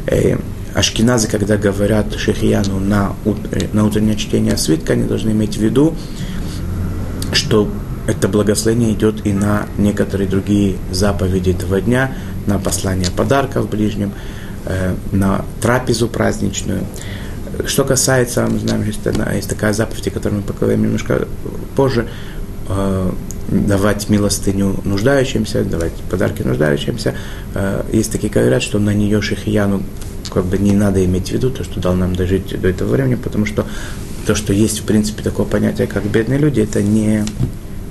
Э, 0.07 0.37
ашкиназы, 0.73 1.27
когда 1.27 1.57
говорят 1.57 2.15
шехияну 2.15 2.79
на, 2.79 3.15
э, 3.25 3.67
на 3.73 3.85
утреннее 3.85 4.15
чтение 4.15 4.57
свитка, 4.57 4.93
они 4.93 5.03
должны 5.03 5.31
иметь 5.31 5.57
в 5.57 5.61
виду, 5.61 5.93
что 7.33 7.69
это 8.07 8.29
благословение 8.29 8.93
идет 8.93 9.25
и 9.25 9.33
на 9.33 9.67
некоторые 9.77 10.27
другие 10.27 10.77
заповеди 10.89 11.51
этого 11.51 11.81
дня, 11.81 12.13
на 12.47 12.59
послание 12.59 13.11
подарков 13.11 13.69
ближним, 13.69 14.13
э, 14.65 14.95
на 15.11 15.43
трапезу 15.61 16.07
праздничную. 16.07 16.85
Что 17.65 17.83
касается, 17.83 18.47
мы 18.47 18.59
знаем, 18.59 18.83
есть, 18.83 18.99
есть 19.33 19.49
такая 19.49 19.73
заповедь, 19.73 20.13
которую 20.13 20.41
мы 20.41 20.47
поговорим 20.47 20.83
немножко 20.83 21.27
позже, 21.75 22.07
э, 22.69 23.11
давать 23.49 24.09
милостыню 24.09 24.79
нуждающимся, 24.85 25.63
давать 25.63 25.93
подарки 26.09 26.41
нуждающимся. 26.41 27.15
Э, 27.53 27.83
есть 27.91 28.11
такие, 28.11 28.31
говорят, 28.31 28.63
что 28.63 28.79
на 28.79 28.93
нее 28.93 29.21
шихияну 29.21 29.83
как 30.33 30.45
бы 30.45 30.57
не 30.57 30.71
надо 30.71 31.03
иметь 31.03 31.29
в 31.29 31.31
виду 31.31 31.49
то, 31.49 31.63
что 31.63 31.79
дал 31.79 31.93
нам 31.93 32.15
дожить 32.15 32.59
до 32.59 32.69
этого 32.69 32.89
времени, 32.89 33.15
потому 33.15 33.45
что 33.45 33.65
то, 34.25 34.35
что 34.35 34.53
есть, 34.53 34.79
в 34.79 34.83
принципе, 34.83 35.23
такое 35.23 35.45
понятие, 35.45 35.87
как 35.87 36.05
бедные 36.05 36.39
люди, 36.39 36.61
это 36.61 36.81
не, 36.81 37.25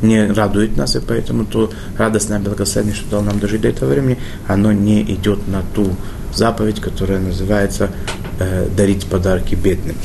не 0.01 0.27
радует 0.27 0.77
нас, 0.77 0.97
и 0.97 1.01
поэтому 1.01 1.45
то 1.45 1.71
радостное 1.99 2.39
благословение, 2.39 2.95
что 2.95 3.11
дал 3.11 3.23
нам 3.23 3.39
дожить 3.39 3.61
до 3.61 3.69
этого 3.69 3.91
времени, 3.91 4.19
оно 4.47 4.73
не 4.73 5.03
идет 5.03 5.47
на 5.49 5.63
ту 5.75 5.95
заповедь, 6.35 6.81
которая 6.81 7.19
называется 7.19 7.91
э, 8.41 8.69
дарить 8.77 9.07
подарки 9.07 9.55
бедным. 9.55 9.97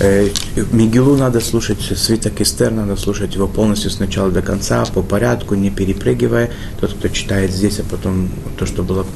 Э, 0.00 0.28
Мигилу 0.72 1.16
надо 1.16 1.40
слушать, 1.40 1.80
свиток 1.80 2.40
Эстер 2.40 2.72
надо 2.72 2.96
слушать 2.96 3.36
его 3.36 3.46
полностью 3.46 3.90
с 3.90 4.00
начала 4.00 4.30
до 4.32 4.42
конца, 4.42 4.84
по 4.86 5.02
порядку, 5.02 5.54
не 5.54 5.70
перепрыгивая. 5.70 6.50
Тот, 6.80 6.92
кто 6.94 7.08
читает 7.08 7.52
здесь, 7.52 7.78
а 7.78 7.84
потом 7.84 8.28
то, 8.58 8.66
что 8.66 8.82
было 8.82 9.06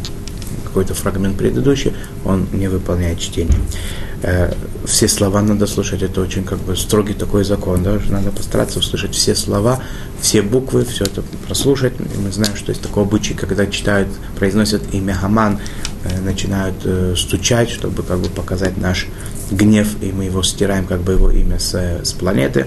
какой-то 0.64 0.94
фрагмент 0.94 1.38
предыдущий, 1.38 1.92
он 2.24 2.46
не 2.52 2.68
выполняет 2.68 3.18
чтение. 3.18 3.58
Э, 4.26 4.52
все 4.86 5.06
слова 5.06 5.40
надо 5.40 5.68
слушать, 5.68 6.02
это 6.02 6.20
очень 6.20 6.42
как 6.42 6.58
бы 6.58 6.76
строгий 6.76 7.14
такой 7.14 7.44
закон, 7.44 7.84
да, 7.84 7.96
надо 8.08 8.32
постараться 8.32 8.80
услышать 8.80 9.14
все 9.14 9.36
слова, 9.36 9.80
все 10.20 10.42
буквы, 10.42 10.84
все 10.84 11.04
это 11.04 11.22
прослушать. 11.46 11.92
И 12.00 12.18
мы 12.18 12.32
знаем, 12.32 12.56
что 12.56 12.72
есть 12.72 12.82
такой 12.82 13.04
обычай, 13.04 13.34
когда 13.34 13.66
читают, 13.66 14.08
произносят 14.36 14.82
имя 14.92 15.14
Хаман, 15.14 15.60
э, 16.02 16.20
начинают 16.22 16.74
э, 16.84 17.14
стучать, 17.16 17.70
чтобы 17.70 18.02
как 18.02 18.18
бы 18.18 18.28
показать 18.28 18.76
наш 18.76 19.06
гнев, 19.52 19.94
и 20.02 20.10
мы 20.10 20.24
его 20.24 20.42
стираем, 20.42 20.86
как 20.86 21.02
бы 21.02 21.12
его 21.12 21.30
имя 21.30 21.60
с, 21.60 21.74
с 21.74 22.12
планеты. 22.12 22.66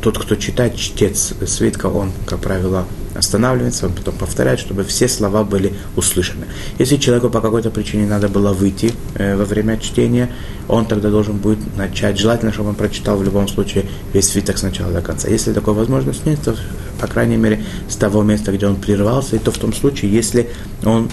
Тот, 0.00 0.18
кто 0.18 0.36
читает, 0.36 0.76
чтец 0.76 1.34
свитка, 1.46 1.86
он, 1.86 2.12
как 2.26 2.40
правило, 2.40 2.86
останавливается, 3.14 3.86
он 3.86 3.92
потом 3.92 4.14
повторяет, 4.14 4.60
чтобы 4.60 4.84
все 4.84 5.08
слова 5.08 5.44
были 5.44 5.72
услышаны. 5.96 6.46
Если 6.78 6.96
человеку 6.96 7.30
по 7.30 7.40
какой-то 7.40 7.70
причине 7.70 8.06
надо 8.06 8.28
было 8.28 8.52
выйти 8.52 8.92
э, 9.14 9.36
во 9.36 9.44
время 9.44 9.78
чтения, 9.78 10.30
он 10.68 10.86
тогда 10.86 11.10
должен 11.10 11.36
будет 11.36 11.58
начать, 11.76 12.18
желательно, 12.18 12.52
чтобы 12.52 12.70
он 12.70 12.74
прочитал 12.74 13.16
в 13.16 13.24
любом 13.24 13.48
случае 13.48 13.86
весь 14.12 14.28
свиток 14.28 14.58
сначала 14.58 14.92
до 14.92 15.00
конца. 15.00 15.28
Если 15.28 15.52
такой 15.52 15.74
возможности 15.74 16.28
нет, 16.28 16.40
то, 16.42 16.56
по 17.00 17.06
крайней 17.06 17.36
мере, 17.36 17.62
с 17.88 17.96
того 17.96 18.22
места, 18.22 18.52
где 18.52 18.66
он 18.66 18.76
прервался, 18.76 19.36
и 19.36 19.38
то 19.38 19.50
в 19.50 19.58
том 19.58 19.72
случае, 19.72 20.12
если 20.12 20.50
он 20.84 21.10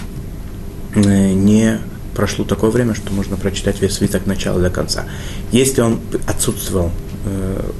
э, 0.94 1.32
не 1.32 1.78
прошло 2.14 2.44
такое 2.44 2.70
время, 2.70 2.94
что 2.94 3.12
можно 3.12 3.36
прочитать 3.36 3.80
весь 3.80 3.94
свиток 3.94 4.26
начала 4.26 4.60
до 4.60 4.70
конца. 4.70 5.04
Если 5.50 5.80
он 5.80 6.00
отсутствовал 6.26 6.90
э, 7.24 7.70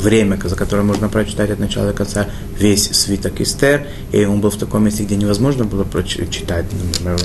время, 0.00 0.38
за 0.42 0.56
которое 0.56 0.82
можно 0.82 1.08
прочитать 1.08 1.50
от 1.50 1.58
начала 1.58 1.88
до 1.88 1.92
конца 1.92 2.26
весь 2.58 2.90
свиток 2.90 3.40
Эстер, 3.40 3.86
и 4.12 4.24
он 4.24 4.40
был 4.40 4.50
в 4.50 4.56
таком 4.56 4.84
месте, 4.84 5.04
где 5.04 5.16
невозможно 5.16 5.64
было 5.64 5.84
прочитать, 5.84 6.66
например, 6.72 7.18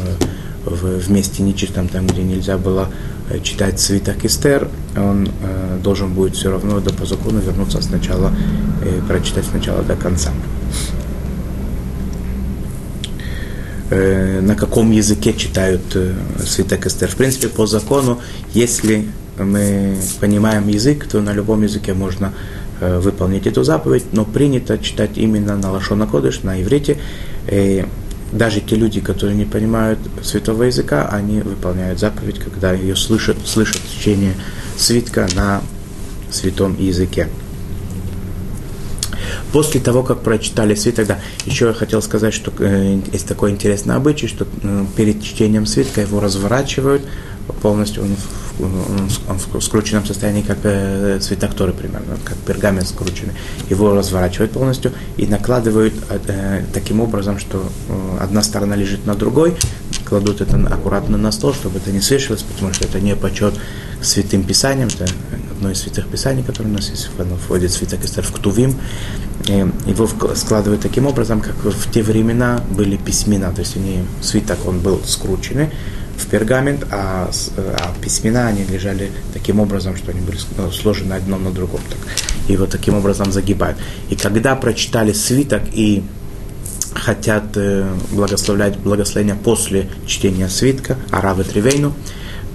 в, 0.66 1.00
в 1.00 1.12
месте 1.12 1.44
нечистом, 1.44 1.88
там, 1.88 2.08
где 2.08 2.24
нельзя 2.24 2.58
было 2.58 2.90
э, 3.30 3.40
читать 3.40 3.80
свиток 3.80 4.26
Эстер, 4.26 4.68
он 4.98 5.28
э, 5.28 5.80
должен 5.84 6.14
будет 6.14 6.36
все 6.36 6.52
равно 6.52 6.80
до 6.80 6.94
по 6.94 7.06
закону 7.06 7.40
вернуться 7.40 7.82
сначала, 7.82 8.34
э, 8.84 9.02
прочитать 9.08 9.46
сначала 9.46 9.84
до 9.84 9.96
конца. 9.96 10.32
Э, 13.92 14.42
на 14.42 14.56
каком 14.56 14.92
языке 14.92 15.34
читают 15.34 15.84
э, 15.94 16.16
свиток 16.44 16.88
Эстер. 16.88 17.08
В 17.08 17.16
принципе, 17.16 17.50
по 17.50 17.68
закону, 17.68 18.20
если 18.52 19.08
мы 19.38 19.96
понимаем 20.20 20.68
язык, 20.68 21.06
то 21.08 21.22
на 21.22 21.34
любом 21.34 21.62
языке 21.62 21.94
можно 21.94 22.34
выполнить 22.80 23.48
эту 23.48 23.64
заповедь, 23.64 24.06
но 24.12 24.26
принято 24.26 24.78
читать 24.78 25.12
именно 25.18 25.56
на 25.56 25.72
Лашона 25.72 26.08
Кодыш, 26.08 26.44
на 26.44 26.62
иврите. 26.62 26.98
И 27.50 27.86
даже 28.32 28.60
те 28.60 28.76
люди, 28.76 29.00
которые 29.00 29.38
не 29.38 29.46
понимают 29.46 30.00
святого 30.22 30.64
языка, 30.64 31.08
они 31.08 31.42
выполняют 31.42 32.00
заповедь, 32.00 32.40
когда 32.40 32.74
ее 32.74 32.96
слышат, 32.96 33.38
слышат 33.46 33.82
чтение 33.98 34.34
свитка 34.78 35.28
на 35.36 35.62
святом 36.32 36.76
языке. 36.80 37.30
После 39.56 39.80
того, 39.80 40.04
как 40.04 40.20
прочитали 40.20 40.76
свиток, 40.76 41.08
да, 41.08 41.20
еще 41.46 41.68
я 41.68 41.74
хотел 41.74 42.02
сказать, 42.02 42.34
что 42.34 42.52
э, 42.60 43.00
есть 43.14 43.26
такой 43.26 43.52
интересный 43.52 43.96
обычай, 43.96 44.28
что 44.28 44.46
э, 44.46 44.86
перед 44.98 45.24
чтением 45.24 45.66
свитка 45.66 46.02
его 46.02 46.20
разворачивают 46.20 47.04
полностью, 47.62 48.04
он 48.04 48.18
он, 48.60 49.38
в 49.38 49.62
скрученном 49.62 50.06
состоянии, 50.06 50.42
как 50.42 50.60
э, 50.64 51.20
свиток 51.22 51.54
Торы 51.54 51.74
примерно, 51.74 52.18
как 52.24 52.38
пергамент 52.38 52.88
скрученный. 52.88 53.34
Его 53.70 53.94
разворачивают 53.94 54.52
полностью 54.52 54.94
и 55.18 55.26
накладывают 55.26 55.94
э, 56.10 56.64
таким 56.74 57.02
образом, 57.02 57.40
что 57.40 57.64
э, 57.90 58.18
одна 58.22 58.42
сторона 58.44 58.76
лежит 58.76 59.06
на 59.06 59.16
другой, 59.16 59.56
кладут 60.06 60.42
это 60.42 60.58
аккуратно 60.68 61.18
на 61.18 61.32
стол, 61.32 61.54
чтобы 61.54 61.80
это 61.80 61.92
не 61.92 62.02
свешивалось, 62.02 62.44
потому 62.44 62.74
что 62.74 62.86
это 62.86 63.00
не 63.00 63.16
почет 63.16 63.56
святым 64.02 64.44
писанием, 64.44 64.88
это 64.88 65.12
одно 65.56 65.72
из 65.72 65.82
святых 65.82 66.08
писаний, 66.08 66.44
которое 66.44 66.70
у 66.70 66.74
нас 66.74 66.90
есть, 66.90 67.10
оно 67.18 67.38
входит 67.38 67.72
в 67.72 67.82
Эстер 67.82 68.24
в 68.24 68.32
Ктувим, 68.32 68.76
его 69.48 70.08
складывают 70.36 70.82
таким 70.82 71.06
образом, 71.08 71.42
как 71.42 71.56
в 71.56 71.92
те 71.92 72.04
времена 72.04 72.62
были 72.72 72.98
письмена, 72.98 73.52
то 73.52 73.62
есть 73.62 73.76
они, 73.78 74.04
свиток 74.22 74.66
он 74.66 74.80
был 74.80 75.02
скрученный 75.06 75.70
в 76.18 76.28
пергамент, 76.28 76.86
а, 76.92 77.30
а 77.58 77.94
письмена 78.02 78.48
они 78.48 78.64
лежали 78.64 79.12
таким 79.34 79.60
образом, 79.60 79.98
что 79.98 80.12
они 80.12 80.22
были 80.22 80.38
ну, 80.58 80.72
сложены 80.72 81.14
одно 81.14 81.38
на 81.38 81.52
другом. 81.52 81.82
Так. 81.90 82.58
Вот 82.58 82.70
таким 82.70 82.96
образом 82.96 83.32
загибают. 83.32 83.78
И 84.10 84.16
когда 84.16 84.56
прочитали 84.56 85.12
свиток 85.12 85.64
и 85.74 86.04
хотят 86.94 87.44
э, 87.56 87.86
благословлять 88.12 88.78
благословение 88.78 89.36
после 89.36 89.90
чтения 90.08 90.48
свитка, 90.48 90.98
Аравы 91.12 91.44
Тревейну, 91.44 91.94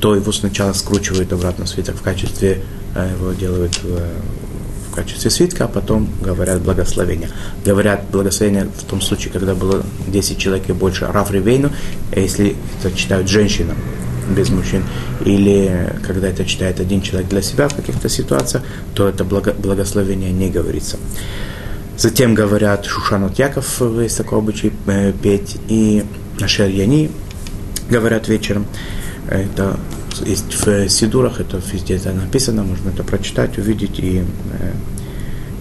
то 0.00 0.14
его 0.14 0.32
сначала 0.32 0.72
скручивают 0.72 1.32
обратно 1.32 1.66
свиток 1.66 1.96
в 1.96 2.02
качестве, 2.02 2.52
э, 2.52 2.79
его 2.94 3.32
делают 3.32 3.78
в, 3.82 4.00
в 4.90 4.94
качестве 4.94 5.30
свитка, 5.30 5.64
а 5.64 5.68
потом 5.68 6.08
говорят 6.20 6.60
благословение. 6.62 7.30
Говорят 7.64 8.04
благословение 8.10 8.64
в 8.64 8.84
том 8.84 9.00
случае, 9.00 9.32
когда 9.32 9.54
было 9.54 9.82
10 10.08 10.38
человек 10.38 10.68
и 10.68 10.72
больше, 10.72 11.06
Рав 11.06 11.30
Ревейну, 11.30 11.70
если 12.14 12.56
это 12.82 12.96
читают 12.96 13.28
женщинам 13.28 13.76
без 14.28 14.50
мужчин, 14.50 14.84
или 15.24 15.92
когда 16.06 16.28
это 16.28 16.44
читает 16.44 16.80
один 16.80 17.02
человек 17.02 17.28
для 17.28 17.42
себя 17.42 17.68
в 17.68 17.74
каких-то 17.74 18.08
ситуациях, 18.08 18.64
то 18.94 19.08
это 19.08 19.24
благо, 19.24 19.52
благословение 19.52 20.32
не 20.32 20.50
говорится. 20.50 20.98
Затем 21.96 22.34
говорят 22.34 22.86
Шушанот 22.86 23.38
Яков, 23.38 23.82
есть 24.00 24.16
такой 24.16 24.38
обычай 24.38 24.72
э, 24.86 25.12
петь, 25.12 25.58
и 25.68 26.04
Ашер 26.40 26.68
Яни 26.68 27.10
говорят 27.90 28.28
вечером. 28.28 28.66
Это 29.28 29.78
есть 30.24 30.64
в 30.64 30.88
Сидурах, 30.88 31.40
это 31.40 31.60
везде 31.72 31.96
это 31.96 32.12
написано, 32.12 32.62
можно 32.62 32.90
это 32.90 33.02
прочитать, 33.04 33.58
увидеть 33.58 33.98
и 33.98 34.22
э, 34.58 34.72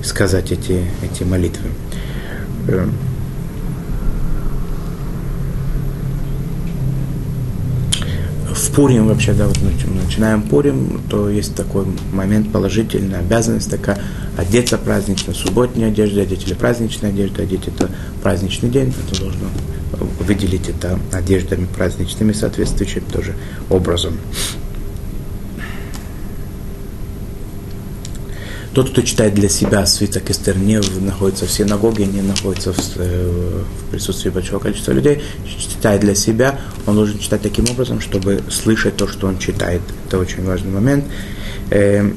сказать 0.04 0.52
эти, 0.52 0.86
эти 1.04 1.24
молитвы. 1.24 1.70
Э, 2.68 2.88
в 8.54 8.72
Пурим 8.72 9.08
вообще, 9.08 9.34
да, 9.34 9.48
вот 9.48 9.58
начинаем 10.06 10.42
Пурим, 10.42 11.02
то 11.10 11.30
есть 11.30 11.56
такой 11.56 11.86
момент 12.12 12.52
положительный, 12.52 13.20
обязанность 13.20 13.70
такая, 13.70 14.00
одеться 14.38 14.78
празднично, 14.78 15.34
субботняя 15.34 15.90
одежда, 15.90 16.22
одеть 16.22 16.46
или 16.46 16.54
праздничная 16.54 17.10
одежда, 17.10 17.44
одеть 17.44 17.68
это 17.68 17.90
праздничный 18.22 18.70
день, 18.70 18.94
это 19.10 19.22
должно 19.22 19.48
выделить 20.30 20.70
это 20.70 21.00
одеждами 21.12 21.66
праздничными, 21.66 22.34
соответствующим 22.34 23.02
тоже 23.12 23.34
образом. 23.70 24.14
Тот, 28.76 28.92
кто 28.92 29.02
читает 29.02 29.34
для 29.34 29.50
себя 29.50 29.88
свиток 29.88 30.30
Эстер, 30.30 30.56
не 30.56 30.80
находится 31.02 31.48
в 31.48 31.52
синагоге, 31.52 32.06
не 32.06 32.22
находится 32.22 32.72
в, 32.72 32.80
э, 32.98 33.64
в 33.82 33.92
присутствии 33.92 34.30
большого 34.30 34.60
количества 34.60 34.92
людей, 34.92 35.24
читает 35.58 36.02
для 36.02 36.14
себя, 36.14 36.60
он 36.86 36.96
должен 36.96 37.18
читать 37.18 37.42
таким 37.42 37.66
образом, 37.72 38.00
чтобы 38.00 38.44
слышать 38.52 38.96
то, 38.96 39.08
что 39.08 39.26
он 39.26 39.40
читает. 39.40 39.82
Это 40.08 40.20
очень 40.20 40.46
важный 40.46 40.72
момент. 40.72 41.06
Эм, 41.72 42.16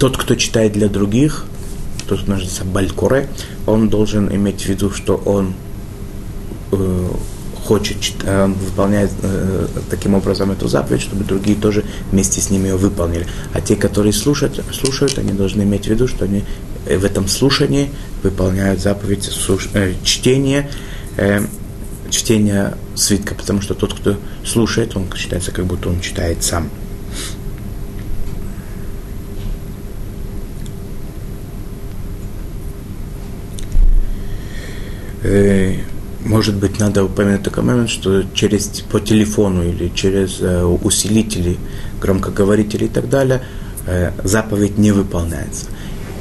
тот, 0.00 0.16
кто 0.16 0.34
читает 0.34 0.72
для 0.72 0.88
других, 0.88 1.44
тот, 2.08 2.22
кто 2.22 2.32
называется 2.32 2.64
Балькоре, 2.64 3.28
он 3.64 3.88
должен 3.88 4.34
иметь 4.34 4.62
в 4.62 4.66
виду, 4.66 4.90
что 4.90 5.14
он 5.14 5.50
э, 5.50 5.67
хочет, 7.68 7.96
э, 8.22 8.46
выполняет 8.46 9.10
э, 9.22 9.66
таким 9.90 10.14
образом 10.14 10.50
эту 10.50 10.68
заповедь, 10.68 11.02
чтобы 11.02 11.24
другие 11.24 11.56
тоже 11.56 11.84
вместе 12.10 12.40
с 12.40 12.48
ними 12.50 12.68
ее 12.68 12.76
выполнили. 12.76 13.26
А 13.52 13.60
те, 13.60 13.76
которые 13.76 14.14
слушают, 14.14 14.64
слушают 14.72 15.18
они 15.18 15.32
должны 15.32 15.62
иметь 15.62 15.84
в 15.84 15.88
виду, 15.88 16.08
что 16.08 16.24
они 16.24 16.44
э, 16.86 16.96
в 16.96 17.04
этом 17.04 17.28
слушании 17.28 17.90
выполняют 18.22 18.80
заповедь 18.80 19.24
слуш... 19.24 19.68
э, 19.74 19.92
чтения, 20.02 20.70
э, 21.18 21.42
чтения 22.08 22.74
свитка, 22.94 23.34
потому 23.34 23.60
что 23.60 23.74
тот, 23.74 23.92
кто 23.92 24.16
слушает, 24.46 24.96
он 24.96 25.12
считается, 25.14 25.52
как 25.52 25.66
будто 25.66 25.90
он 25.90 26.00
читает 26.00 26.42
сам. 26.42 26.70
Э, 35.22 35.74
может 36.28 36.56
быть, 36.56 36.78
надо 36.78 37.04
упомянуть 37.04 37.42
такой 37.42 37.64
момент, 37.64 37.88
что 37.88 38.22
через 38.34 38.66
по 38.90 39.00
телефону 39.00 39.64
или 39.64 39.90
через 39.94 40.40
э, 40.40 40.62
усилители, 40.62 41.56
громкоговорители 42.00 42.84
и 42.84 42.88
так 42.88 43.08
далее 43.08 43.42
э, 43.86 44.12
заповедь 44.24 44.76
не 44.76 44.92
выполняется. 44.92 45.66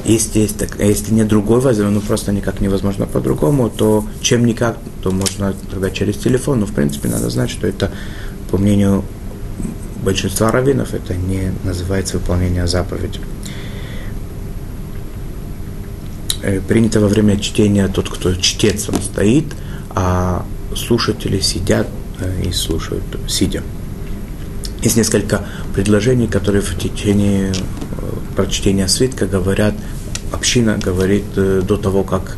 Если, 0.05 0.39
есть 0.39 0.57
так, 0.57 0.79
если 0.79 1.13
нет 1.13 1.27
другой 1.27 1.59
возможности, 1.59 1.93
ну 1.93 2.07
просто 2.07 2.31
никак 2.31 2.61
невозможно 2.61 3.05
по-другому, 3.05 3.69
то 3.69 4.05
чем 4.21 4.45
никак, 4.45 4.77
то 5.03 5.11
можно 5.11 5.53
тогда 5.69 5.91
через 5.91 6.15
телефон. 6.15 6.61
Но 6.61 6.65
в 6.65 6.71
принципе 6.71 7.09
надо 7.09 7.29
знать, 7.29 7.49
что 7.49 7.67
это, 7.67 7.91
по 8.49 8.57
мнению 8.57 9.03
большинства 10.05 10.51
раввинов, 10.51 10.93
это 10.93 11.15
не 11.15 11.51
называется 11.65 12.17
выполнение 12.17 12.65
заповеди. 12.65 13.19
Э, 16.43 16.61
принято 16.61 17.01
во 17.01 17.09
время 17.09 17.37
чтения 17.37 17.89
тот, 17.89 18.07
кто 18.07 18.33
чтец, 18.35 18.87
он 18.87 19.01
стоит– 19.01 19.47
а 19.99 20.45
слушатели 20.75 21.39
сидят 21.39 21.87
э, 22.19 22.43
и 22.43 22.51
слушают, 22.51 23.03
сидя. 23.27 23.63
Есть 24.83 24.95
несколько 24.95 25.41
предложений, 25.73 26.27
которые 26.27 26.61
в 26.61 26.77
течение 26.77 27.49
э, 27.49 27.53
прочтения 28.35 28.87
свитка 28.87 29.25
говорят, 29.25 29.73
община 30.31 30.77
говорит 30.77 31.23
э, 31.35 31.63
до 31.67 31.77
того, 31.77 32.03
как 32.03 32.37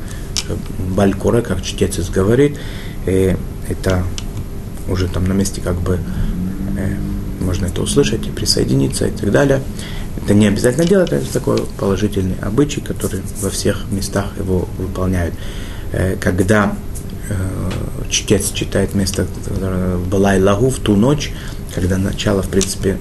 Балькуре, 0.96 1.42
как 1.42 1.62
чтец 1.62 2.10
говорит, 2.10 2.58
и 3.06 3.36
это 3.68 4.04
уже 4.88 5.10
там 5.10 5.26
на 5.26 5.34
месте 5.34 5.60
как 5.60 5.76
бы 5.82 6.00
можно 7.42 7.66
это 7.66 7.82
услышать 7.82 8.26
и 8.26 8.32
присоединиться 8.32 9.06
и 9.08 9.12
так 9.12 9.32
далее. 9.32 9.62
Это 10.24 10.34
не 10.34 10.48
обязательно 10.48 10.86
делать, 10.86 11.12
это 11.12 11.32
такой 11.32 11.60
положительный 11.78 12.38
обычай, 12.42 12.80
который 12.80 13.22
во 13.42 13.50
всех 13.50 13.84
местах 13.92 14.32
его 14.40 14.68
выполняют. 14.78 15.36
Когда 16.20 16.74
чтец 18.10 18.52
читает 18.52 18.96
место 18.96 19.28
Балай 20.08 20.42
Лагу 20.42 20.70
в 20.70 20.80
ту 20.80 20.96
ночь, 20.96 21.32
когда 21.76 21.98
начало, 21.98 22.42
в 22.42 22.50
принципе, 22.50 22.98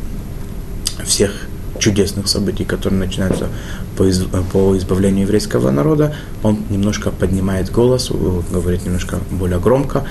всех 1.05 1.33
чудесных 1.79 2.29
событий, 2.29 2.65
которые 2.65 2.99
начинаются 2.99 3.49
по, 3.97 4.05
из, 4.05 4.25
по 4.53 4.77
избавлению 4.77 5.23
еврейского 5.23 5.71
народа, 5.71 6.15
он 6.43 6.65
немножко 6.71 7.11
поднимает 7.11 7.71
голос, 7.71 8.11
говорит 8.11 8.85
немножко 8.85 9.19
более 9.31 9.61
громко. 9.61 10.05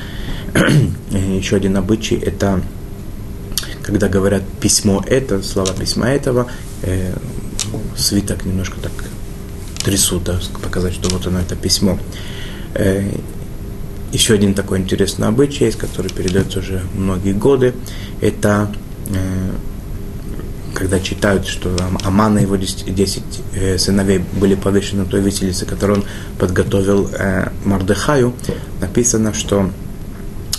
Еще 1.11 1.55
один 1.55 1.77
обычай– 1.77 2.15
это 2.15 2.61
когда 3.87 4.09
говорят 4.09 4.43
письмо 4.59 5.01
это, 5.07 5.41
слова 5.41 5.71
письма 5.73 6.09
этого, 6.09 6.47
э, 6.81 7.13
свиток 7.95 8.43
немножко 8.43 8.75
так 8.81 8.91
трясут, 9.81 10.25
да, 10.25 10.39
показать, 10.61 10.93
что 10.93 11.09
вот 11.09 11.25
оно 11.25 11.39
это 11.39 11.55
письмо. 11.55 11.97
Э, 12.73 13.09
еще 14.17 14.33
один 14.33 14.55
такой 14.55 14.79
интересный 14.79 15.27
обычай 15.27 15.71
который 15.71 16.09
передается 16.09 16.59
уже 16.59 16.81
многие 16.95 17.33
годы. 17.33 17.75
Это 18.19 18.71
э, 19.09 19.51
когда 20.73 20.99
читают, 20.99 21.45
что 21.45 21.75
Аман 22.03 22.39
и 22.39 22.41
его 22.41 22.55
10, 22.55 22.95
10 22.95 23.23
э, 23.53 23.77
сыновей 23.77 24.23
были 24.39 24.55
повешены 24.55 25.05
той 25.05 25.21
виселице, 25.21 25.67
которую 25.67 25.99
он 25.99 26.05
подготовил 26.39 27.11
э, 27.13 27.49
Мардыхаю, 27.63 28.33
написано, 28.81 29.35
что, 29.35 29.69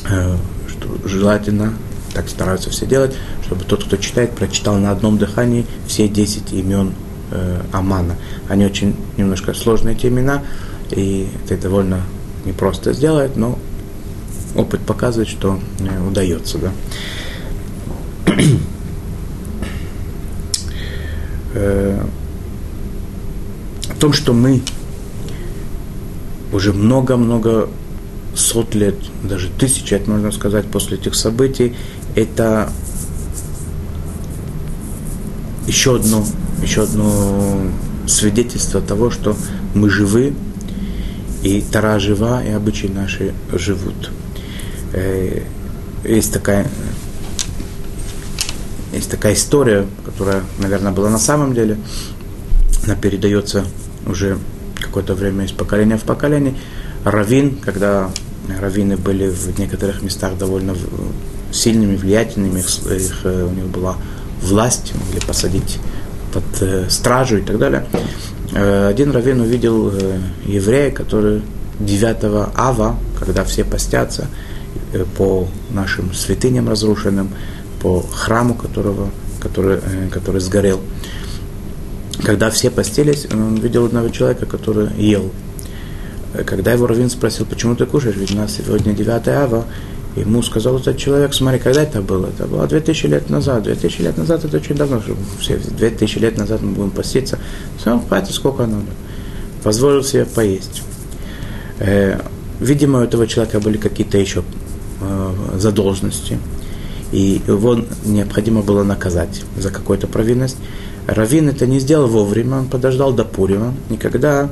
э, 0.09 0.37
что 0.69 1.09
желательно, 1.09 1.75
так 2.15 2.29
стараются 2.29 2.71
все 2.71 2.87
делать, 2.87 3.17
чтобы 3.45 3.65
тот, 3.65 3.83
кто 3.85 3.97
читает, 3.97 4.37
прочитал 4.37 4.77
на 4.77 4.93
одном 4.93 5.19
дыхании 5.19 5.67
все 5.89 6.07
10 6.07 6.53
имен 6.53 6.95
э, 7.33 7.61
Амана. 7.73 8.15
Они 8.49 8.65
очень 8.65 8.95
немножко 9.17 9.53
сложные 9.53 9.97
эти 9.97 10.07
имена, 10.07 10.45
и 10.93 11.27
это 11.45 11.57
довольно 11.61 12.03
непросто 12.45 12.93
сделать, 12.93 13.37
но 13.37 13.59
опыт 14.55 14.81
показывает, 14.81 15.29
что 15.29 15.59
э, 15.81 16.07
удается. 16.07 16.59
Да? 16.59 16.73
э, 21.55 22.05
о 23.89 23.95
том, 23.95 24.13
что 24.13 24.33
мы 24.33 24.63
уже 26.53 26.73
много-много 26.73 27.69
сот 28.35 28.75
лет, 28.75 28.95
даже 29.23 29.49
тысяч 29.51 29.91
лет, 29.91 30.07
можно 30.07 30.31
сказать, 30.33 30.67
после 30.67 30.97
этих 30.97 31.15
событий, 31.15 31.75
это 32.15 32.71
еще 35.67 35.97
одно, 35.97 36.25
еще 36.63 36.85
одно 36.85 37.61
свидетельство 38.07 38.81
того, 38.81 39.11
что 39.11 39.37
мы 39.75 39.91
живы, 39.91 40.35
и 41.43 41.61
Тара 41.61 41.99
жива, 41.99 42.43
и 42.43 42.51
обычаи 42.51 42.89
наши 42.89 43.35
живут. 43.53 44.11
Э, 44.93 45.43
есть 46.05 46.33
такая 46.33 46.67
есть 48.93 49.11
такая 49.11 49.35
история, 49.35 49.87
которая, 50.05 50.43
наверное, 50.59 50.93
была 50.93 51.11
на 51.11 51.19
самом 51.19 51.55
деле. 51.55 51.79
Она 52.85 52.95
передается 52.95 53.65
уже 54.07 54.39
какое-то 54.77 55.15
время 55.15 55.45
из 55.45 55.53
поколения 55.53 55.99
в 55.99 56.05
поколение. 56.05 56.55
Равин, 57.05 57.57
когда 57.57 58.11
раввины 58.61 58.97
были 58.97 59.29
в 59.29 59.59
некоторых 59.59 60.03
местах 60.03 60.39
довольно 60.39 60.75
сильными, 61.53 61.97
влиятельными, 61.97 62.61
их, 62.61 62.67
их, 62.91 63.21
э, 63.25 63.45
у 63.45 63.55
них 63.55 63.67
была 63.67 63.97
власть, 64.43 64.93
могли 64.95 65.21
посадить 65.21 65.79
под 66.33 66.45
э, 66.61 66.87
стражу 66.89 67.39
и 67.39 67.43
так 67.43 67.59
далее. 67.59 67.87
Э, 68.53 68.89
один 68.89 69.11
раввин 69.11 69.41
увидел 69.41 69.91
э, 69.91 70.19
еврея, 70.47 70.91
который 70.91 71.43
9 71.81 72.51
ава, 72.57 72.97
когда 73.19 73.45
все 73.45 73.65
постятся 73.65 74.27
э, 74.93 75.05
по 75.17 75.49
нашим 75.71 76.15
святыням 76.15 76.69
разрушенным, 76.69 77.31
по 77.83 78.01
храму, 78.01 78.55
которого, 78.55 79.11
который, 79.41 79.79
который 80.11 80.41
сгорел. 80.41 80.81
Когда 82.23 82.51
все 82.51 82.71
постелись, 82.71 83.27
он 83.33 83.57
видел 83.57 83.85
одного 83.85 84.09
человека, 84.09 84.47
который 84.47 84.89
ел. 84.97 85.31
Когда 86.45 86.73
его 86.73 86.87
Равин 86.87 87.11
спросил, 87.11 87.47
почему 87.47 87.75
ты 87.75 87.87
кушаешь, 87.87 88.17
ведь 88.17 88.33
у 88.33 88.37
нас 88.37 88.57
сегодня 88.57 88.93
9 88.93 89.29
ава, 89.29 89.65
ему 90.17 90.43
сказал 90.43 90.79
этот 90.79 90.97
человек, 90.97 91.35
смотри, 91.35 91.59
когда 91.59 91.83
это 91.83 92.03
было? 92.03 92.27
Это 92.27 92.47
было 92.47 92.67
2000 92.67 93.07
лет 93.07 93.31
назад. 93.31 93.63
2000 93.65 94.01
лет 94.01 94.17
назад 94.17 94.45
это 94.45 94.57
очень 94.57 94.75
давно, 94.75 95.01
что 95.01 95.17
все 95.41 95.59
2000 95.59 96.19
лет 96.19 96.39
назад 96.39 96.63
мы 96.63 96.73
будем 96.73 96.91
поститься. 96.91 97.39
Все, 97.79 97.99
хватит 97.99 98.35
сколько 98.35 98.67
надо. 98.67 98.87
Позволил 99.63 100.03
себе 100.03 100.25
поесть. 100.25 100.83
Э, 101.79 102.21
видимо, 102.61 103.01
у 103.01 103.03
этого 103.03 103.27
человека 103.27 103.61
были 103.61 103.77
какие-то 103.77 104.19
еще 104.19 104.43
э, 105.01 105.33
задолженности 105.59 106.39
и 107.13 107.41
его 107.47 107.81
необходимо 108.05 108.63
было 108.63 108.83
наказать 108.83 109.43
за 109.57 109.71
какую-то 109.71 110.07
провинность. 110.07 110.57
Равин 111.07 111.49
это 111.49 111.67
не 111.67 111.81
сделал 111.81 112.07
вовремя, 112.07 112.59
он 112.59 112.67
подождал 112.67 113.13
до 113.13 113.25
Пурима, 113.25 113.75
и 113.89 113.97
когда 113.97 114.51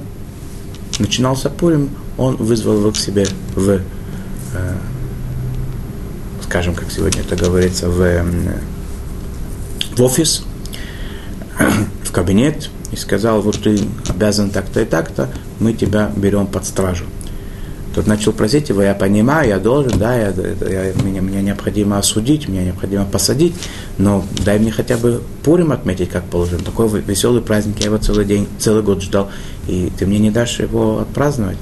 начинался 0.98 1.50
Пурим, 1.50 1.90
он 2.16 2.36
вызвал 2.36 2.78
его 2.78 2.92
к 2.92 2.96
себе 2.96 3.26
в, 3.54 3.70
э, 3.70 3.80
скажем, 6.46 6.74
как 6.74 6.90
сегодня 6.90 7.22
это 7.22 7.36
говорится, 7.36 7.88
в, 7.88 8.24
в 9.96 10.02
офис, 10.02 10.44
в 12.04 12.12
кабинет, 12.12 12.70
и 12.92 12.96
сказал, 12.96 13.42
вот 13.42 13.60
ты 13.60 13.80
обязан 14.08 14.50
так-то 14.50 14.82
и 14.82 14.84
так-то, 14.84 15.28
мы 15.58 15.72
тебя 15.72 16.10
берем 16.16 16.46
под 16.46 16.64
стражу. 16.64 17.04
Тот 17.96 18.06
начал 18.06 18.32
просить 18.32 18.68
его, 18.68 18.82
я 18.82 18.94
понимаю, 18.94 19.48
я 19.48 19.58
должен, 19.58 19.98
да, 19.98 20.14
я, 20.14 20.28
я, 20.28 20.92
меня, 21.02 21.22
мне 21.22 21.42
необходимо 21.42 21.98
осудить, 21.98 22.46
мне 22.46 22.64
необходимо 22.64 23.06
посадить, 23.06 23.54
но 23.98 24.24
дай 24.44 24.58
мне 24.58 24.70
хотя 24.70 24.98
бы 24.98 25.22
Пурим 25.42 25.72
отметить, 25.72 26.10
как 26.10 26.24
положено. 26.24 26.62
Такой 26.62 26.88
веселый 27.00 27.40
праздник, 27.40 27.80
я 27.80 27.86
его 27.86 27.96
целый 27.96 28.26
день, 28.26 28.46
целый 28.58 28.82
год 28.82 29.02
ждал, 29.02 29.30
и 29.66 29.90
ты 29.98 30.06
мне 30.06 30.18
не 30.18 30.30
дашь 30.30 30.60
его 30.60 31.00
отпраздновать. 31.00 31.56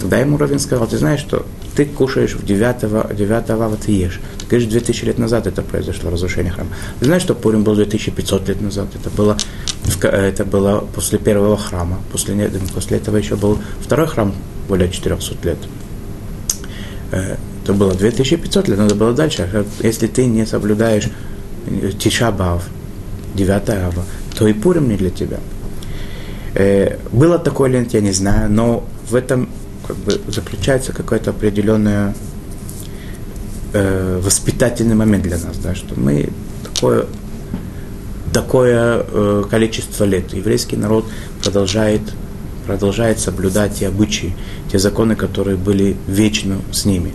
Тогда 0.00 0.18
ему 0.18 0.38
Равин 0.38 0.58
сказал, 0.58 0.86
ты 0.86 0.96
знаешь, 0.98 1.20
что 1.20 1.44
ты 1.76 1.84
кушаешь 1.84 2.34
в 2.34 2.44
9, 2.44 3.16
9 3.16 3.50
ава, 3.50 3.76
ты 3.76 3.92
ешь. 3.92 4.20
Ты 4.38 4.46
говоришь, 4.46 4.68
2000 4.70 5.04
лет 5.04 5.18
назад 5.18 5.46
это 5.46 5.62
произошло, 5.62 6.10
разрушение 6.10 6.50
храма. 6.50 6.70
Ты 6.98 7.04
знаешь, 7.04 7.22
что 7.22 7.34
Пурим 7.34 7.64
был 7.64 7.74
2500 7.74 8.48
лет 8.48 8.60
назад? 8.62 8.88
Это 8.94 9.10
было, 9.10 9.36
это 10.02 10.44
было 10.46 10.80
после 10.94 11.18
первого 11.18 11.56
храма. 11.58 12.00
После, 12.10 12.50
после 12.74 12.96
этого 12.96 13.18
еще 13.18 13.36
был 13.36 13.58
второй 13.80 14.06
храм, 14.06 14.34
более 14.68 14.90
400 14.90 15.34
лет. 15.46 15.58
Э, 17.12 17.36
это 17.62 17.72
было 17.74 17.94
2500 17.94 18.68
лет, 18.68 18.78
надо 18.78 18.94
было 18.94 19.12
дальше. 19.12 19.48
А 19.52 19.64
если 19.86 20.06
ты 20.06 20.24
не 20.24 20.46
соблюдаешь 20.46 21.10
э, 21.66 21.90
Тишабав, 21.98 22.64
9 23.34 23.68
ава, 23.68 24.04
то 24.34 24.48
и 24.48 24.54
Пурим 24.54 24.88
не 24.88 24.96
для 24.96 25.10
тебя. 25.10 25.40
Э, 26.54 26.96
было 27.12 27.38
такое 27.38 27.68
ли, 27.68 27.86
я 27.92 28.00
не 28.00 28.12
знаю, 28.12 28.50
но 28.50 28.88
в 29.10 29.14
этом 29.14 29.50
как 29.86 29.96
бы 29.96 30.20
заключается 30.28 30.92
какой-то 30.92 31.30
определенный 31.30 32.12
э, 33.72 34.20
воспитательный 34.22 34.94
момент 34.94 35.24
для 35.24 35.38
нас, 35.38 35.56
да, 35.58 35.74
что 35.74 35.98
мы 35.98 36.30
такое, 36.64 37.06
такое 38.32 39.04
э, 39.08 39.44
количество 39.50 40.04
лет 40.04 40.32
еврейский 40.32 40.76
народ 40.76 41.06
продолжает 41.42 42.02
продолжает 42.66 43.20
соблюдать 43.20 43.76
те 43.76 43.88
обычаи, 43.88 44.34
те 44.70 44.78
законы, 44.78 45.14
которые 45.14 45.56
были 45.56 45.96
вечно 46.08 46.58
с 46.72 46.84
ними. 46.84 47.12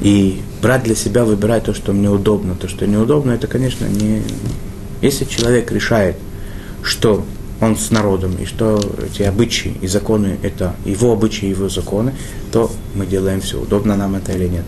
И 0.00 0.42
брать 0.60 0.82
для 0.82 0.96
себя, 0.96 1.24
выбирать 1.24 1.64
то, 1.64 1.74
что 1.74 1.92
мне 1.92 2.10
удобно. 2.10 2.56
То, 2.56 2.68
что 2.68 2.86
неудобно, 2.86 3.32
это, 3.32 3.46
конечно, 3.46 3.86
не... 3.86 4.22
Если 5.00 5.24
человек 5.24 5.70
решает, 5.70 6.16
что 6.82 7.24
он 7.60 7.76
с 7.76 7.90
народом, 7.90 8.36
и 8.36 8.44
что 8.44 8.80
эти 9.04 9.22
обычаи 9.22 9.74
и 9.80 9.86
законы– 9.86 10.38
это 10.42 10.74
его 10.84 11.12
обычаи, 11.12 11.46
его 11.46 11.68
законы, 11.68 12.14
то 12.52 12.70
мы 12.94 13.06
делаем 13.06 13.40
все, 13.40 13.60
удобно 13.60 13.96
нам 13.96 14.16
это 14.16 14.32
или 14.32 14.48
нет. 14.48 14.64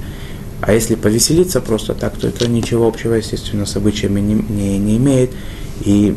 А 0.61 0.73
если 0.73 0.95
повеселиться 0.95 1.61
просто 1.61 1.95
так, 1.95 2.17
то 2.17 2.29
это 2.29 2.49
ничего 2.49 2.87
общего, 2.87 3.15
естественно, 3.15 3.67
с 3.67 3.77
обычаями 3.77 4.21
не, 4.21 4.35
не, 4.35 4.79
не 4.79 4.97
имеет. 4.97 5.31
И 5.85 6.17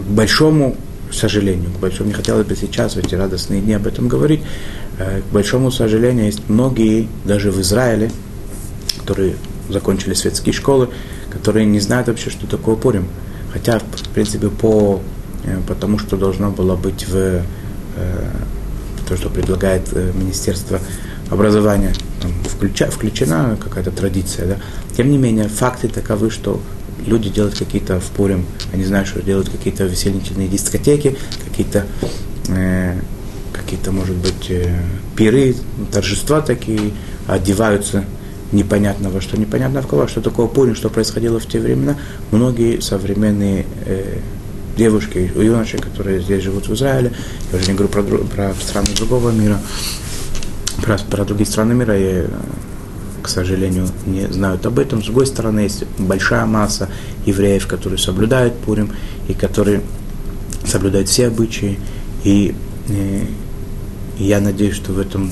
к 0.00 0.10
большому 0.10 0.76
сожалению, 1.10 1.70
к 1.70 1.80
большому, 1.80 2.08
не 2.08 2.14
хотелось 2.14 2.46
бы 2.46 2.56
сейчас 2.56 2.94
в 2.94 2.98
эти 2.98 3.14
радостные 3.14 3.60
дни 3.60 3.72
об 3.72 3.86
этом 3.86 4.08
говорить, 4.08 4.42
э, 4.98 5.20
к 5.20 5.32
большому 5.32 5.70
сожалению, 5.70 6.26
есть 6.26 6.48
многие, 6.48 7.08
даже 7.24 7.50
в 7.50 7.60
Израиле, 7.60 8.10
которые 8.98 9.36
закончили 9.68 10.14
светские 10.14 10.52
школы, 10.52 10.90
которые 11.30 11.66
не 11.66 11.80
знают 11.80 12.08
вообще, 12.08 12.30
что 12.30 12.46
такое 12.46 12.76
Пурим. 12.76 13.08
Хотя, 13.54 13.78
в 13.78 14.08
принципе, 14.12 14.48
по, 14.48 15.00
э, 15.44 15.60
по 15.66 15.74
тому, 15.74 15.98
что 15.98 16.16
должно 16.16 16.50
было 16.50 16.76
быть 16.76 17.08
в 17.08 17.14
э, 17.16 17.42
то, 19.08 19.16
что 19.16 19.30
предлагает 19.30 19.92
Министерство 20.14 20.80
образования, 21.30 21.92
там, 22.20 22.32
включа, 22.44 22.90
включена 22.90 23.56
какая-то 23.62 23.90
традиция, 23.90 24.46
да. 24.46 24.56
Тем 24.96 25.10
не 25.10 25.18
менее, 25.18 25.48
факты 25.48 25.88
таковы, 25.88 26.30
что 26.30 26.60
люди 27.06 27.28
делают 27.28 27.56
какие-то 27.56 28.00
в 28.00 28.06
Пурим, 28.10 28.44
они 28.72 28.84
знают, 28.84 29.08
что 29.08 29.22
делают 29.22 29.48
какие-то 29.48 29.84
веселительные 29.84 30.48
дискотеки, 30.48 31.16
какие-то, 31.44 31.86
э, 32.48 32.98
какие-то, 33.52 33.92
может 33.92 34.16
быть, 34.16 34.50
э, 34.50 34.80
пиры, 35.16 35.54
торжества 35.92 36.40
такие, 36.40 36.92
одеваются 37.26 38.04
непонятно 38.54 39.10
во 39.10 39.20
что, 39.20 39.36
непонятно 39.36 39.82
в 39.82 39.86
кого, 39.86 40.06
что 40.06 40.20
такое 40.20 40.46
Пурим, 40.46 40.74
что 40.74 40.88
происходило 40.88 41.38
в 41.38 41.46
те 41.46 41.60
времена. 41.60 41.96
Многие 42.30 42.80
современные 42.80 43.66
э, 43.84 44.18
девушки, 44.76 45.30
юноши, 45.36 45.78
которые 45.78 46.20
здесь 46.20 46.42
живут 46.42 46.68
в 46.68 46.74
Израиле, 46.74 47.12
я 47.52 47.58
уже 47.58 47.68
не 47.68 47.74
говорю 47.74 47.92
про, 47.92 48.02
про 48.02 48.54
страны 48.60 48.88
другого 48.96 49.30
мира, 49.30 49.58
про, 50.82 50.98
про 50.98 51.24
другие 51.24 51.46
страны 51.46 51.74
мира, 51.74 51.98
я, 51.98 52.26
к 53.22 53.28
сожалению, 53.28 53.88
не 54.06 54.26
знают 54.28 54.64
об 54.66 54.78
этом. 54.78 55.02
С 55.02 55.06
другой 55.06 55.26
стороны, 55.26 55.60
есть 55.60 55.84
большая 55.98 56.46
масса 56.46 56.88
евреев, 57.26 57.66
которые 57.66 57.98
соблюдают 57.98 58.54
Пурим, 58.58 58.90
и 59.28 59.34
которые 59.34 59.82
соблюдают 60.66 61.08
все 61.08 61.26
обычаи, 61.26 61.78
и, 62.24 62.54
и, 62.88 63.28
и 64.18 64.24
я 64.24 64.40
надеюсь, 64.40 64.74
что 64.74 64.92
в 64.92 64.98
этом, 64.98 65.30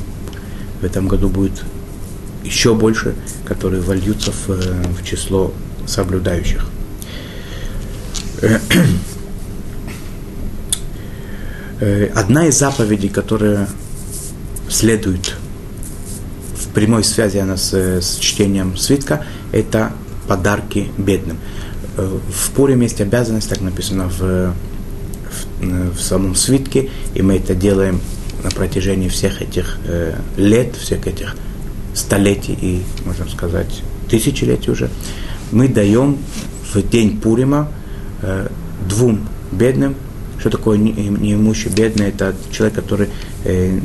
в 0.81 0.85
этом 0.85 1.09
году 1.09 1.29
будет 1.29 1.65
еще 2.45 2.75
больше, 2.75 3.15
которые 3.45 3.83
вольются 3.83 4.33
в, 4.33 4.49
в 4.49 5.05
число 5.05 5.53
соблюдающих. 5.87 6.67
Э, 11.81 12.07
одна 12.15 12.47
из 12.47 12.59
заповедей, 12.59 13.09
которая 13.09 13.69
следует 14.69 15.35
в 16.57 16.69
прямой 16.69 17.03
связи 17.03 17.39
она 17.39 17.57
с, 17.57 17.75
с 17.75 18.19
чтением 18.19 18.77
свитка, 18.77 19.25
это 19.51 19.93
подарки 20.29 20.91
бедным. 20.97 21.39
Э, 21.97 22.19
в 22.33 22.51
Пурим 22.53 22.83
есть 22.83 23.01
обязанность, 23.01 23.49
так 23.49 23.61
написано 23.61 24.09
в, 24.09 24.55
в, 25.61 25.95
в 25.97 26.01
самом 26.01 26.35
свитке, 26.35 26.91
и 27.15 27.23
мы 27.23 27.37
это 27.37 27.55
делаем 27.55 28.01
на 28.43 28.51
протяжении 28.51 29.09
всех 29.09 29.43
этих 29.43 29.79
э, 29.87 30.15
лет, 30.37 30.77
всех 30.77 31.07
этих 31.07 31.37
столетий 31.95 32.57
и, 32.61 32.83
можно 33.05 33.29
сказать, 33.29 33.83
тысячелетий 34.09 34.73
уже. 34.73 34.91
Мы 35.51 35.69
даем 35.69 36.19
в 36.73 36.83
день 36.89 37.21
Пурима 37.21 37.69
э, 38.23 38.49
двум 38.89 39.29
бедным 39.53 39.95
что 40.43 40.51
такое 40.51 40.77
неимущий, 40.77 41.71
бедный? 41.71 42.09
Это 42.09 42.35
человек, 42.51 42.75
который 42.75 43.09
э, 43.45 43.79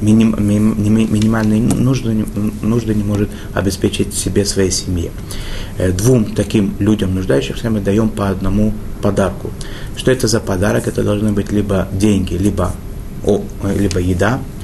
миним, 0.00 0.36
минимальные 0.38 1.60
нужды, 1.60 2.24
нужды 2.62 2.94
не 2.94 3.02
может 3.02 3.30
обеспечить 3.52 4.14
себе, 4.14 4.44
своей 4.44 4.70
семье. 4.70 5.10
Э, 5.76 5.90
двум 5.90 6.36
таким 6.36 6.74
людям, 6.78 7.16
нуждающимся, 7.16 7.68
мы 7.68 7.80
даем 7.80 8.10
по 8.10 8.28
одному 8.28 8.72
подарку. 9.02 9.50
Что 9.96 10.12
это 10.12 10.28
за 10.28 10.38
подарок? 10.38 10.86
Это 10.86 11.02
должны 11.02 11.32
быть 11.32 11.50
либо 11.50 11.88
деньги, 11.92 12.34
либо, 12.34 12.72
о, 13.26 13.42
либо 13.76 13.98
еда, 13.98 14.38
э, 14.38 14.59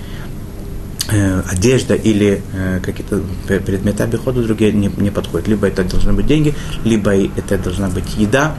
одежда 1.09 1.95
или 1.95 2.43
э, 2.53 2.81
какие-то 2.83 3.23
предметы 3.47 4.03
обихода 4.03 4.43
другие 4.43 4.73
не, 4.73 4.91
не 4.97 5.11
подходят. 5.11 5.49
Либо 5.49 5.67
это 5.67 5.85
должны 5.85 6.13
быть 6.13 6.27
деньги, 6.27 6.55
либо 6.85 7.13
это 7.15 7.59
должна 7.59 7.89
быть 7.89 8.17
еда, 8.17 8.57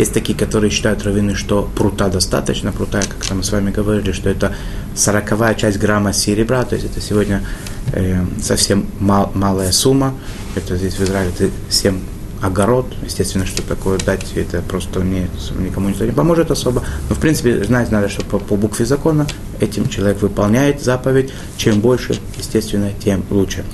есть 0.00 0.14
такие, 0.14 0.36
которые 0.38 0.70
считают 0.70 1.02
раввины, 1.04 1.34
что 1.34 1.68
прута 1.76 2.08
достаточно. 2.08 2.72
Прута, 2.72 3.02
как 3.02 3.36
мы 3.36 3.42
с 3.42 3.52
вами 3.52 3.70
говорили, 3.70 4.12
что 4.12 4.30
это 4.30 4.54
сороковая 4.94 5.54
часть 5.54 5.78
грамма 5.78 6.14
серебра, 6.14 6.64
то 6.64 6.74
есть 6.74 6.86
это 6.86 7.02
сегодня 7.02 7.44
э, 7.92 8.24
совсем 8.42 8.86
мал, 8.98 9.30
малая 9.34 9.72
сумма. 9.72 10.14
Это 10.54 10.76
здесь 10.76 10.94
в 10.94 11.02
Израиле 11.02 11.32
это 11.38 11.50
7 11.68 11.98
огород, 12.40 12.86
естественно, 13.04 13.46
что 13.46 13.62
такое 13.62 13.98
дать, 13.98 14.32
это 14.34 14.62
просто 14.62 15.00
не, 15.00 15.28
никому 15.58 15.90
не 15.90 16.12
поможет 16.12 16.50
особо. 16.50 16.82
Но, 17.08 17.14
в 17.14 17.18
принципе, 17.18 17.62
знать 17.64 17.90
надо, 17.90 18.08
что 18.08 18.24
по, 18.24 18.38
по 18.38 18.56
букве 18.56 18.86
закона 18.86 19.26
этим 19.60 19.88
человек 19.88 20.22
выполняет 20.22 20.82
заповедь. 20.82 21.30
Чем 21.56 21.80
больше, 21.80 22.18
естественно, 22.38 22.90
тем 22.92 23.22
лучше. 23.30 23.64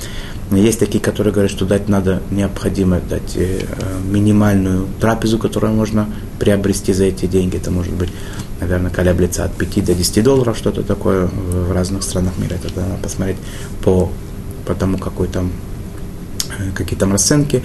Есть 0.50 0.78
такие, 0.78 1.00
которые 1.00 1.32
говорят, 1.32 1.50
что 1.50 1.64
дать 1.64 1.88
надо, 1.88 2.22
необходимо 2.30 3.00
дать 3.00 3.36
э, 3.36 3.62
минимальную 4.04 4.86
трапезу, 5.00 5.38
которую 5.38 5.72
можно 5.72 6.08
приобрести 6.38 6.92
за 6.92 7.04
эти 7.04 7.26
деньги. 7.26 7.56
Это 7.56 7.72
может 7.72 7.92
быть, 7.92 8.10
наверное, 8.60 8.90
колеблется 8.92 9.44
от 9.44 9.56
5 9.56 9.84
до 9.84 9.94
10 9.94 10.22
долларов, 10.22 10.56
что-то 10.56 10.84
такое 10.84 11.26
в 11.26 11.72
разных 11.72 12.04
странах 12.04 12.38
мира. 12.38 12.54
Это 12.54 12.80
надо 12.80 13.02
посмотреть 13.02 13.38
по, 13.82 14.10
по 14.66 14.74
тому, 14.74 14.98
какой 14.98 15.26
там, 15.26 15.50
э, 16.58 16.70
какие 16.74 16.96
там 16.96 17.10
расценки, 17.10 17.64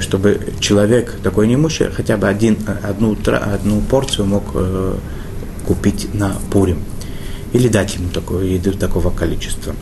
чтобы 0.00 0.40
человек 0.60 1.16
такой 1.22 1.48
неимущий 1.48 1.86
хотя 1.86 2.16
бы 2.16 2.28
один, 2.28 2.58
одну, 2.82 3.16
одну 3.26 3.80
порцию 3.80 4.26
мог 4.26 4.44
купить 5.66 6.12
на 6.14 6.36
Пурим. 6.50 6.78
Или 7.52 7.68
дать 7.68 7.94
ему 7.96 8.08
такую 8.08 8.50
еду 8.50 8.72
такого 8.72 9.10
количества 9.10 9.74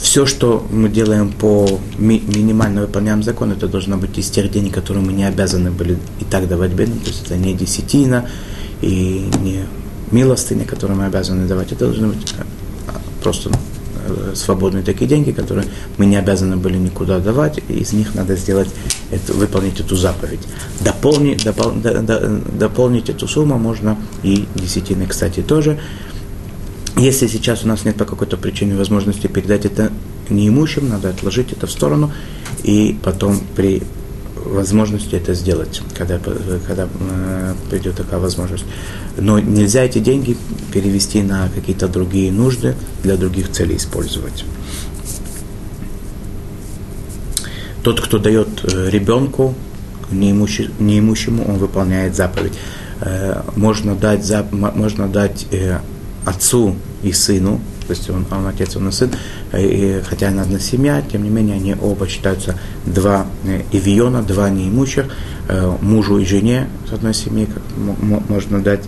все, 0.00 0.26
что 0.26 0.66
мы 0.70 0.88
делаем 0.88 1.32
по 1.32 1.80
ми- 1.98 2.22
минимально 2.26 2.82
выполняем 2.82 3.22
закон, 3.22 3.52
это 3.52 3.66
должно 3.66 3.96
быть 3.96 4.16
из 4.18 4.30
тех 4.30 4.50
денег, 4.50 4.74
которые 4.74 5.04
мы 5.04 5.12
не 5.12 5.24
обязаны 5.24 5.70
были 5.70 5.98
и 6.20 6.24
так 6.24 6.48
давать 6.48 6.72
бедным. 6.72 7.00
То 7.00 7.08
есть 7.08 7.24
это 7.26 7.36
не 7.36 7.54
десятина 7.54 8.28
и 8.80 9.28
не 9.42 9.64
милостыня, 10.10 10.64
которые 10.64 10.96
мы 10.96 11.06
обязаны 11.06 11.46
давать. 11.46 11.72
Это 11.72 11.86
должны 11.86 12.08
быть 12.08 12.34
э, 12.38 12.42
просто 13.22 13.50
э, 13.50 13.52
свободные 14.34 14.82
такие 14.82 15.06
деньги, 15.06 15.32
которые 15.32 15.66
мы 15.96 16.06
не 16.06 16.16
обязаны 16.16 16.56
были 16.56 16.76
никуда 16.76 17.18
давать, 17.18 17.60
и 17.68 17.74
из 17.74 17.92
них 17.92 18.14
надо 18.14 18.36
сделать 18.36 18.68
это, 19.10 19.32
выполнить 19.32 19.80
эту 19.80 19.96
заповедь. 19.96 20.40
Дополнить, 20.80 21.44
допол, 21.44 21.72
до, 21.72 22.02
до, 22.02 22.40
дополнить 22.52 23.08
эту 23.08 23.28
сумму 23.28 23.58
можно 23.58 23.96
и 24.22 24.46
десятины, 24.54 25.06
кстати, 25.06 25.40
тоже. 25.40 25.78
Если 26.96 27.28
сейчас 27.28 27.64
у 27.64 27.68
нас 27.68 27.84
нет 27.84 27.96
по 27.96 28.04
какой-то 28.04 28.36
причине 28.36 28.74
возможности 28.74 29.28
передать 29.28 29.64
это 29.64 29.92
неимущим, 30.30 30.88
надо 30.88 31.10
отложить 31.10 31.52
это 31.52 31.66
в 31.66 31.70
сторону 31.70 32.12
и 32.64 32.98
потом 33.02 33.40
при 33.54 33.82
возможности 34.48 35.14
это 35.14 35.34
сделать, 35.34 35.82
когда, 35.96 36.18
когда 36.18 36.88
э, 37.00 37.54
придет 37.70 37.96
такая 37.96 38.18
возможность. 38.18 38.64
Но 39.16 39.38
нельзя 39.38 39.84
эти 39.84 39.98
деньги 39.98 40.36
перевести 40.72 41.22
на 41.22 41.48
какие-то 41.48 41.88
другие 41.88 42.32
нужды, 42.32 42.74
для 43.02 43.16
других 43.16 43.50
целей 43.50 43.76
использовать. 43.76 44.44
Тот, 47.82 48.00
кто 48.00 48.18
дает 48.18 48.48
э, 48.64 48.90
ребенку, 48.90 49.54
неимущему, 50.10 51.44
он 51.46 51.58
выполняет 51.58 52.16
заповедь. 52.16 52.54
Э, 53.00 53.42
можно 53.56 53.94
дать, 53.94 54.30
можно 54.52 55.08
дать 55.08 55.46
отцу 56.24 56.74
и 57.02 57.12
сыну, 57.12 57.60
то 57.88 57.94
есть 57.94 58.10
он, 58.10 58.26
он 58.30 58.46
отец, 58.46 58.76
он 58.76 58.88
и 58.90 58.92
сын, 58.92 59.10
и, 59.54 60.02
хотя 60.06 60.28
она 60.28 60.42
одна 60.42 60.58
семья, 60.58 61.02
тем 61.10 61.24
не 61.24 61.30
менее 61.30 61.56
они 61.56 61.74
оба 61.74 62.06
считаются 62.06 62.54
два 62.84 63.26
э, 63.44 63.62
ивиона, 63.72 64.22
два 64.22 64.50
неимущих, 64.50 65.06
э, 65.48 65.76
мужу 65.80 66.18
и 66.18 66.26
жене 66.26 66.68
с 66.86 66.92
одной 66.92 67.14
семьи, 67.14 67.46
как 67.46 67.62
можно 68.28 68.62
дать. 68.62 68.84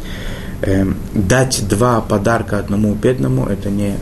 Э, 0.60 0.84
дать 1.14 1.66
два 1.66 2.02
подарка 2.02 2.58
одному 2.58 2.94
бедному, 2.94 3.46
это 3.46 3.70
не, 3.70 3.94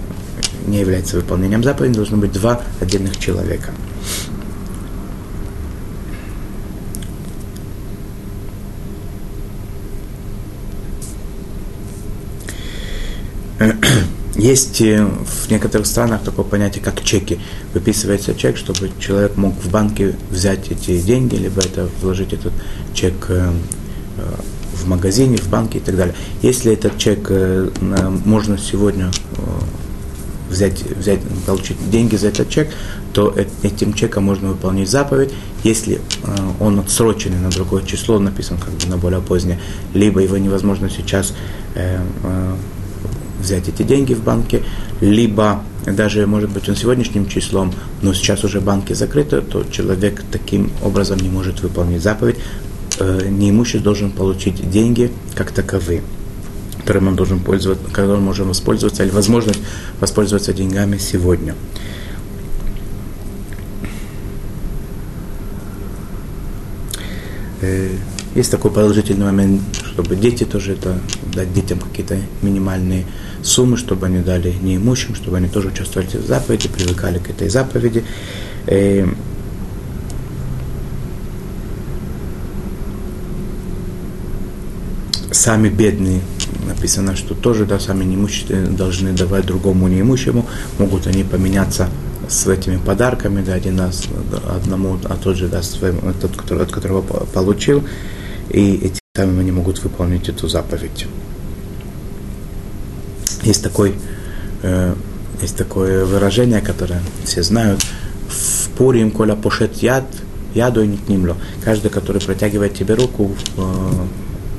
не 0.66 0.80
является 0.80 1.14
выполнением 1.14 1.62
заповеди, 1.62 1.94
должно 1.94 2.16
быть 2.16 2.32
два 2.32 2.61
отдельных 2.80 3.18
человека. 3.18 3.70
Есть 14.48 14.80
э, 14.80 15.04
в 15.04 15.50
некоторых 15.50 15.87
странах 15.87 16.22
такое 16.22 16.42
понятие, 16.42 16.82
как 16.82 17.04
чеки. 17.04 17.38
Выписывается 17.74 18.34
чек, 18.34 18.56
чтобы 18.56 18.90
человек 18.98 19.37
мог 19.37 19.52
в 19.62 19.70
банке 19.70 20.14
взять 20.30 20.70
эти 20.70 20.98
деньги, 21.02 21.34
либо 21.34 21.61
это 21.61 21.87
вложить 22.00 22.32
этот 22.32 22.54
чек 22.94 23.12
э, 23.28 23.52
э, 24.16 24.22
в 24.72 24.88
магазине, 24.88 25.37
в 25.37 25.50
банке 25.50 25.76
и 25.76 25.80
так 25.82 25.96
далее. 25.96 26.14
Если 26.40 26.72
этот 26.72 26.96
чек 26.96 27.30
можно 28.24 28.56
сегодня 28.56 29.11
взять, 30.48 30.82
взять, 30.82 31.20
получить 31.44 31.76
деньги 31.90 32.16
за 32.16 32.28
этот 32.28 32.48
чек, 32.48 32.70
то 33.12 33.34
этим 33.62 33.92
чеком 33.92 34.24
можно 34.24 34.48
выполнить 34.48 34.88
заповедь. 34.88 35.30
Если 35.62 36.00
он 36.58 36.78
отсроченный 36.78 37.38
на 37.38 37.50
другое 37.50 37.82
число, 37.84 38.18
написан 38.18 38.56
как 38.56 38.72
бы 38.72 38.87
на 38.87 38.96
более 38.96 39.20
позднее, 39.20 39.58
либо 39.92 40.20
его 40.20 40.38
невозможно 40.38 40.88
сейчас 40.88 41.34
взять 43.40 43.68
эти 43.68 43.83
деньги 43.83 44.14
в 44.14 44.22
банке, 44.22 44.62
либо 45.01 45.62
даже, 45.87 46.27
может 46.27 46.51
быть, 46.51 46.68
он 46.68 46.77
сегодняшним 46.77 47.27
числом, 47.27 47.72
но 48.03 48.12
сейчас 48.12 48.44
уже 48.44 48.61
банки 48.61 48.92
закрыты, 48.92 49.40
то 49.40 49.64
человек 49.70 50.22
таким 50.31 50.70
образом 50.83 51.18
не 51.18 51.29
может 51.29 51.61
выполнить 51.62 52.03
заповедь. 52.03 52.37
Э, 52.98 53.29
неимущий 53.29 53.79
должен 53.79 54.11
получить 54.11 54.70
деньги 54.70 55.11
как 55.35 55.53
таковые 55.53 56.03
которым 56.88 57.09
он 57.09 57.16
должен 57.16 57.40
пользоваться, 57.40 57.85
когда 57.92 58.14
он 58.14 58.22
может 58.22 58.46
воспользоваться, 58.46 59.05
или 59.05 59.11
возможность 59.11 59.61
воспользоваться 60.01 60.55
деньгами 60.55 60.96
сегодня. 60.96 61.55
Э, 67.61 67.90
есть 68.35 68.51
такой 68.51 68.70
положительный 68.70 69.27
момент, 69.27 69.61
чтобы 69.85 70.16
дети 70.16 70.44
тоже 70.44 70.72
это, 70.72 70.98
дать 71.35 71.53
детям 71.53 71.79
какие-то 71.79 72.18
минимальные 72.40 73.05
суммы, 73.42 73.77
чтобы 73.77 74.07
они 74.07 74.20
дали 74.20 74.53
неимущим, 74.62 75.14
чтобы 75.14 75.37
они 75.37 75.48
тоже 75.48 75.68
участвовали 75.68 76.09
в 76.09 76.27
заповеди, 76.27 76.68
привыкали 76.68 77.18
к 77.18 77.31
этой 77.31 77.48
заповеди. 77.48 78.05
Э, 78.66 79.07
сами 85.31 85.68
бедные, 85.68 86.20
написано, 86.66 87.16
что 87.16 87.35
тоже 87.35 87.64
да, 87.64 87.79
сами 87.79 88.05
неимущие 88.05 88.62
должны 88.66 89.12
давать 89.12 89.46
другому 89.46 89.88
неимущему, 89.88 90.46
могут 90.79 91.07
они 91.07 91.24
поменяться 91.24 91.88
с 92.29 92.46
этими 92.46 92.77
подарками, 92.77 93.42
да, 93.42 93.55
один 93.55 93.81
раз 93.81 94.05
одному, 94.48 94.98
а 95.05 95.16
тот 95.16 95.37
же 95.37 95.48
даст 95.48 95.79
своему, 95.79 96.01
тот, 96.20 96.37
который, 96.37 96.64
от 96.64 96.72
которого 96.72 97.03
получил, 97.03 97.85
и 98.51 98.74
этим 98.74 99.01
самым 99.16 99.40
они 99.40 99.53
могут 99.53 99.83
выполнить 99.83 100.29
эту 100.29 100.48
заповедь. 100.48 101.07
Есть 103.48 103.62
такой, 103.62 103.94
э, 104.62 104.94
есть 105.40 105.56
такое 105.56 106.04
выражение, 106.04 106.61
которое 106.61 107.00
все 107.24 107.42
знают, 107.42 107.80
в 108.28 108.68
Пурим, 108.76 109.11
коля 109.11 109.37
пошет 109.37 109.76
яд, 109.76 110.04
яду 110.54 110.84
не 110.84 110.98
нимло. 111.08 111.34
Каждый, 111.64 111.90
который 111.90 112.20
протягивает 112.20 112.74
тебе 112.74 112.92
руку, 112.92 113.30
э, 113.56 113.62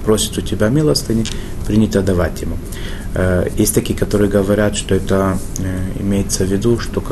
просит 0.05 0.35
у 0.39 0.41
тебя 0.41 0.69
милостыни, 0.69 1.23
принято 1.67 2.01
давать 2.01 2.41
ему. 2.41 2.57
Э, 3.13 3.47
есть 3.59 3.75
такие, 3.75 3.93
которые 3.93 4.27
говорят, 4.27 4.75
что 4.75 4.95
это 4.95 5.37
э, 5.59 6.01
имеется 6.01 6.43
в 6.43 6.47
виду, 6.51 6.79
что 6.79 7.03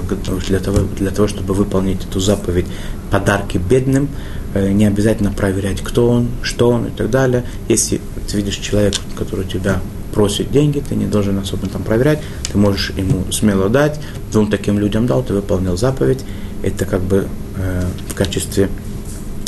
для, 0.47 0.59
того, 0.59 0.79
для 0.97 1.11
того, 1.11 1.27
чтобы 1.27 1.53
выполнить 1.53 2.03
эту 2.03 2.19
заповедь 2.19 2.65
подарки 3.11 3.59
бедным, 3.59 4.09
э, 4.55 4.71
не 4.71 4.87
обязательно 4.87 5.31
проверять, 5.31 5.81
кто 5.83 6.09
он, 6.09 6.29
что 6.41 6.71
он 6.71 6.87
и 6.87 6.89
так 6.89 7.11
далее. 7.11 7.43
Если 7.69 8.01
ты 8.27 8.37
видишь 8.37 8.55
человека, 8.55 8.97
который 9.15 9.45
тебя 9.45 9.79
просит 10.17 10.51
деньги, 10.51 10.79
ты 10.79 10.95
не 10.95 11.05
должен 11.05 11.37
особо 11.37 11.67
там 11.67 11.83
проверять, 11.83 12.19
ты 12.51 12.57
можешь 12.57 12.89
ему 12.97 13.31
смело 13.31 13.69
дать, 13.69 13.99
двум 14.31 14.49
таким 14.49 14.79
людям 14.79 15.05
дал, 15.05 15.21
ты 15.21 15.31
выполнил 15.31 15.77
заповедь, 15.77 16.21
это 16.63 16.85
как 16.85 17.01
бы 17.01 17.27
э, 17.55 17.85
в 18.09 18.15
качестве 18.15 18.67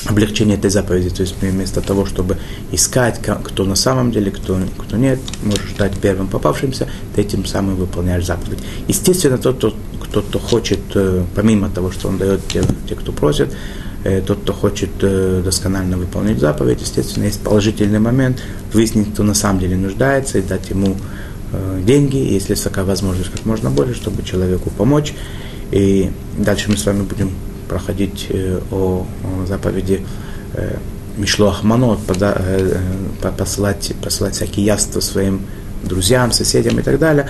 облегчение 0.05 0.57
этой 0.57 0.69
заповеди. 0.69 1.09
То 1.09 1.23
есть 1.23 1.33
вместо 1.41 1.81
того, 1.81 2.05
чтобы 2.05 2.37
искать, 2.71 3.19
кто 3.19 3.65
на 3.65 3.73
самом 3.73 4.11
деле, 4.11 4.29
кто, 4.29 4.59
кто 4.77 4.95
нет, 4.95 5.19
можешь 5.43 5.73
дать 5.75 5.99
первым 5.99 6.27
попавшимся, 6.27 6.87
ты 7.15 7.21
этим 7.21 7.45
самым 7.45 7.75
выполняешь 7.75 8.27
заповедь. 8.27 8.59
Естественно, 8.87 9.39
тот, 9.39 9.57
кто, 9.57 9.73
кто, 10.03 10.21
кто 10.21 10.37
хочет, 10.37 10.81
э, 10.93 11.23
помимо 11.33 11.71
того, 11.71 11.89
что 11.89 12.09
он 12.09 12.19
дает 12.19 12.47
те, 12.47 12.61
те 12.87 12.93
кто 12.93 13.11
просит, 13.11 13.49
тот, 14.03 14.39
кто 14.41 14.53
хочет 14.53 14.89
э, 15.01 15.41
досконально 15.43 15.97
выполнить 15.97 16.39
заповедь, 16.39 16.81
естественно, 16.81 17.25
есть 17.25 17.41
положительный 17.41 17.99
момент, 17.99 18.41
выяснить, 18.73 19.13
кто 19.13 19.23
на 19.23 19.33
самом 19.33 19.59
деле 19.59 19.75
нуждается, 19.75 20.39
и 20.39 20.41
дать 20.41 20.69
ему 20.69 20.95
деньги, 21.83 22.17
если 22.17 22.53
такая 22.53 22.85
возможность, 22.85 23.31
как 23.31 23.43
можно 23.45 23.71
больше, 23.71 23.95
чтобы 23.95 24.21
человеку 24.21 24.69
помочь. 24.69 25.15
И 25.71 26.11
дальше 26.37 26.69
мы 26.69 26.77
с 26.77 26.85
вами 26.85 27.01
будем 27.01 27.31
проходить 27.69 28.27
э, 28.29 28.59
о, 28.71 29.05
заповеди 29.47 30.05
э, 30.53 30.77
Мишлох 31.17 31.63
Манот, 31.63 31.99
э, 32.09 32.77
посылать, 33.37 33.93
посылать 34.03 34.35
всякие 34.35 34.65
яства 34.65 34.99
своим 34.99 35.41
друзьям, 35.83 36.31
соседям 36.31 36.79
и 36.79 36.81
так 36.81 36.99
далее, 36.99 37.29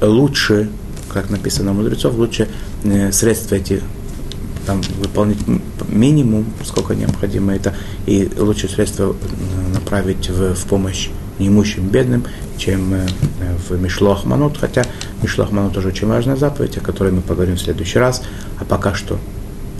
лучше, 0.00 0.70
как 1.12 1.28
написано 1.28 1.72
у 1.72 1.74
мудрецов, 1.74 2.14
лучше 2.14 2.48
средства 3.10 3.56
эти 3.56 3.82
там, 4.66 4.80
выполнить 4.98 5.38
минимум, 5.88 6.46
сколько 6.64 6.94
необходимо 6.94 7.54
это, 7.54 7.74
и 8.06 8.30
лучше 8.38 8.68
средства 8.68 9.14
направить 9.72 10.28
в, 10.28 10.54
в 10.54 10.64
помощь 10.66 11.08
неимущим, 11.38 11.88
бедным, 11.88 12.24
чем 12.58 12.94
в 13.68 13.80
Мишлох 13.80 14.24
Манут, 14.24 14.58
хотя 14.58 14.84
Мишлох 15.22 15.50
Манут 15.50 15.74
тоже 15.74 15.88
очень 15.88 16.06
важная 16.06 16.36
заповедь, 16.36 16.76
о 16.76 16.80
которой 16.80 17.12
мы 17.12 17.22
поговорим 17.22 17.56
в 17.56 17.60
следующий 17.60 17.98
раз, 17.98 18.22
а 18.58 18.64
пока 18.64 18.94
что 18.94 19.18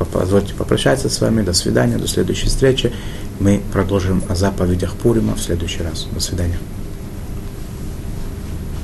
позвольте 0.05 0.55
попрощаться 0.55 1.09
с 1.09 1.21
вами. 1.21 1.43
До 1.43 1.53
свидания, 1.53 1.97
до 1.97 2.09
следующей 2.09 2.47
встречи. 2.47 2.93
Мы 3.41 3.61
продолжим 3.73 4.23
о 4.29 4.35
заповедях 4.35 4.95
Пурима 4.95 5.35
в 5.35 5.41
следующий 5.41 5.83
раз. 5.83 6.09
До 6.13 6.21
свидания. 6.21 6.59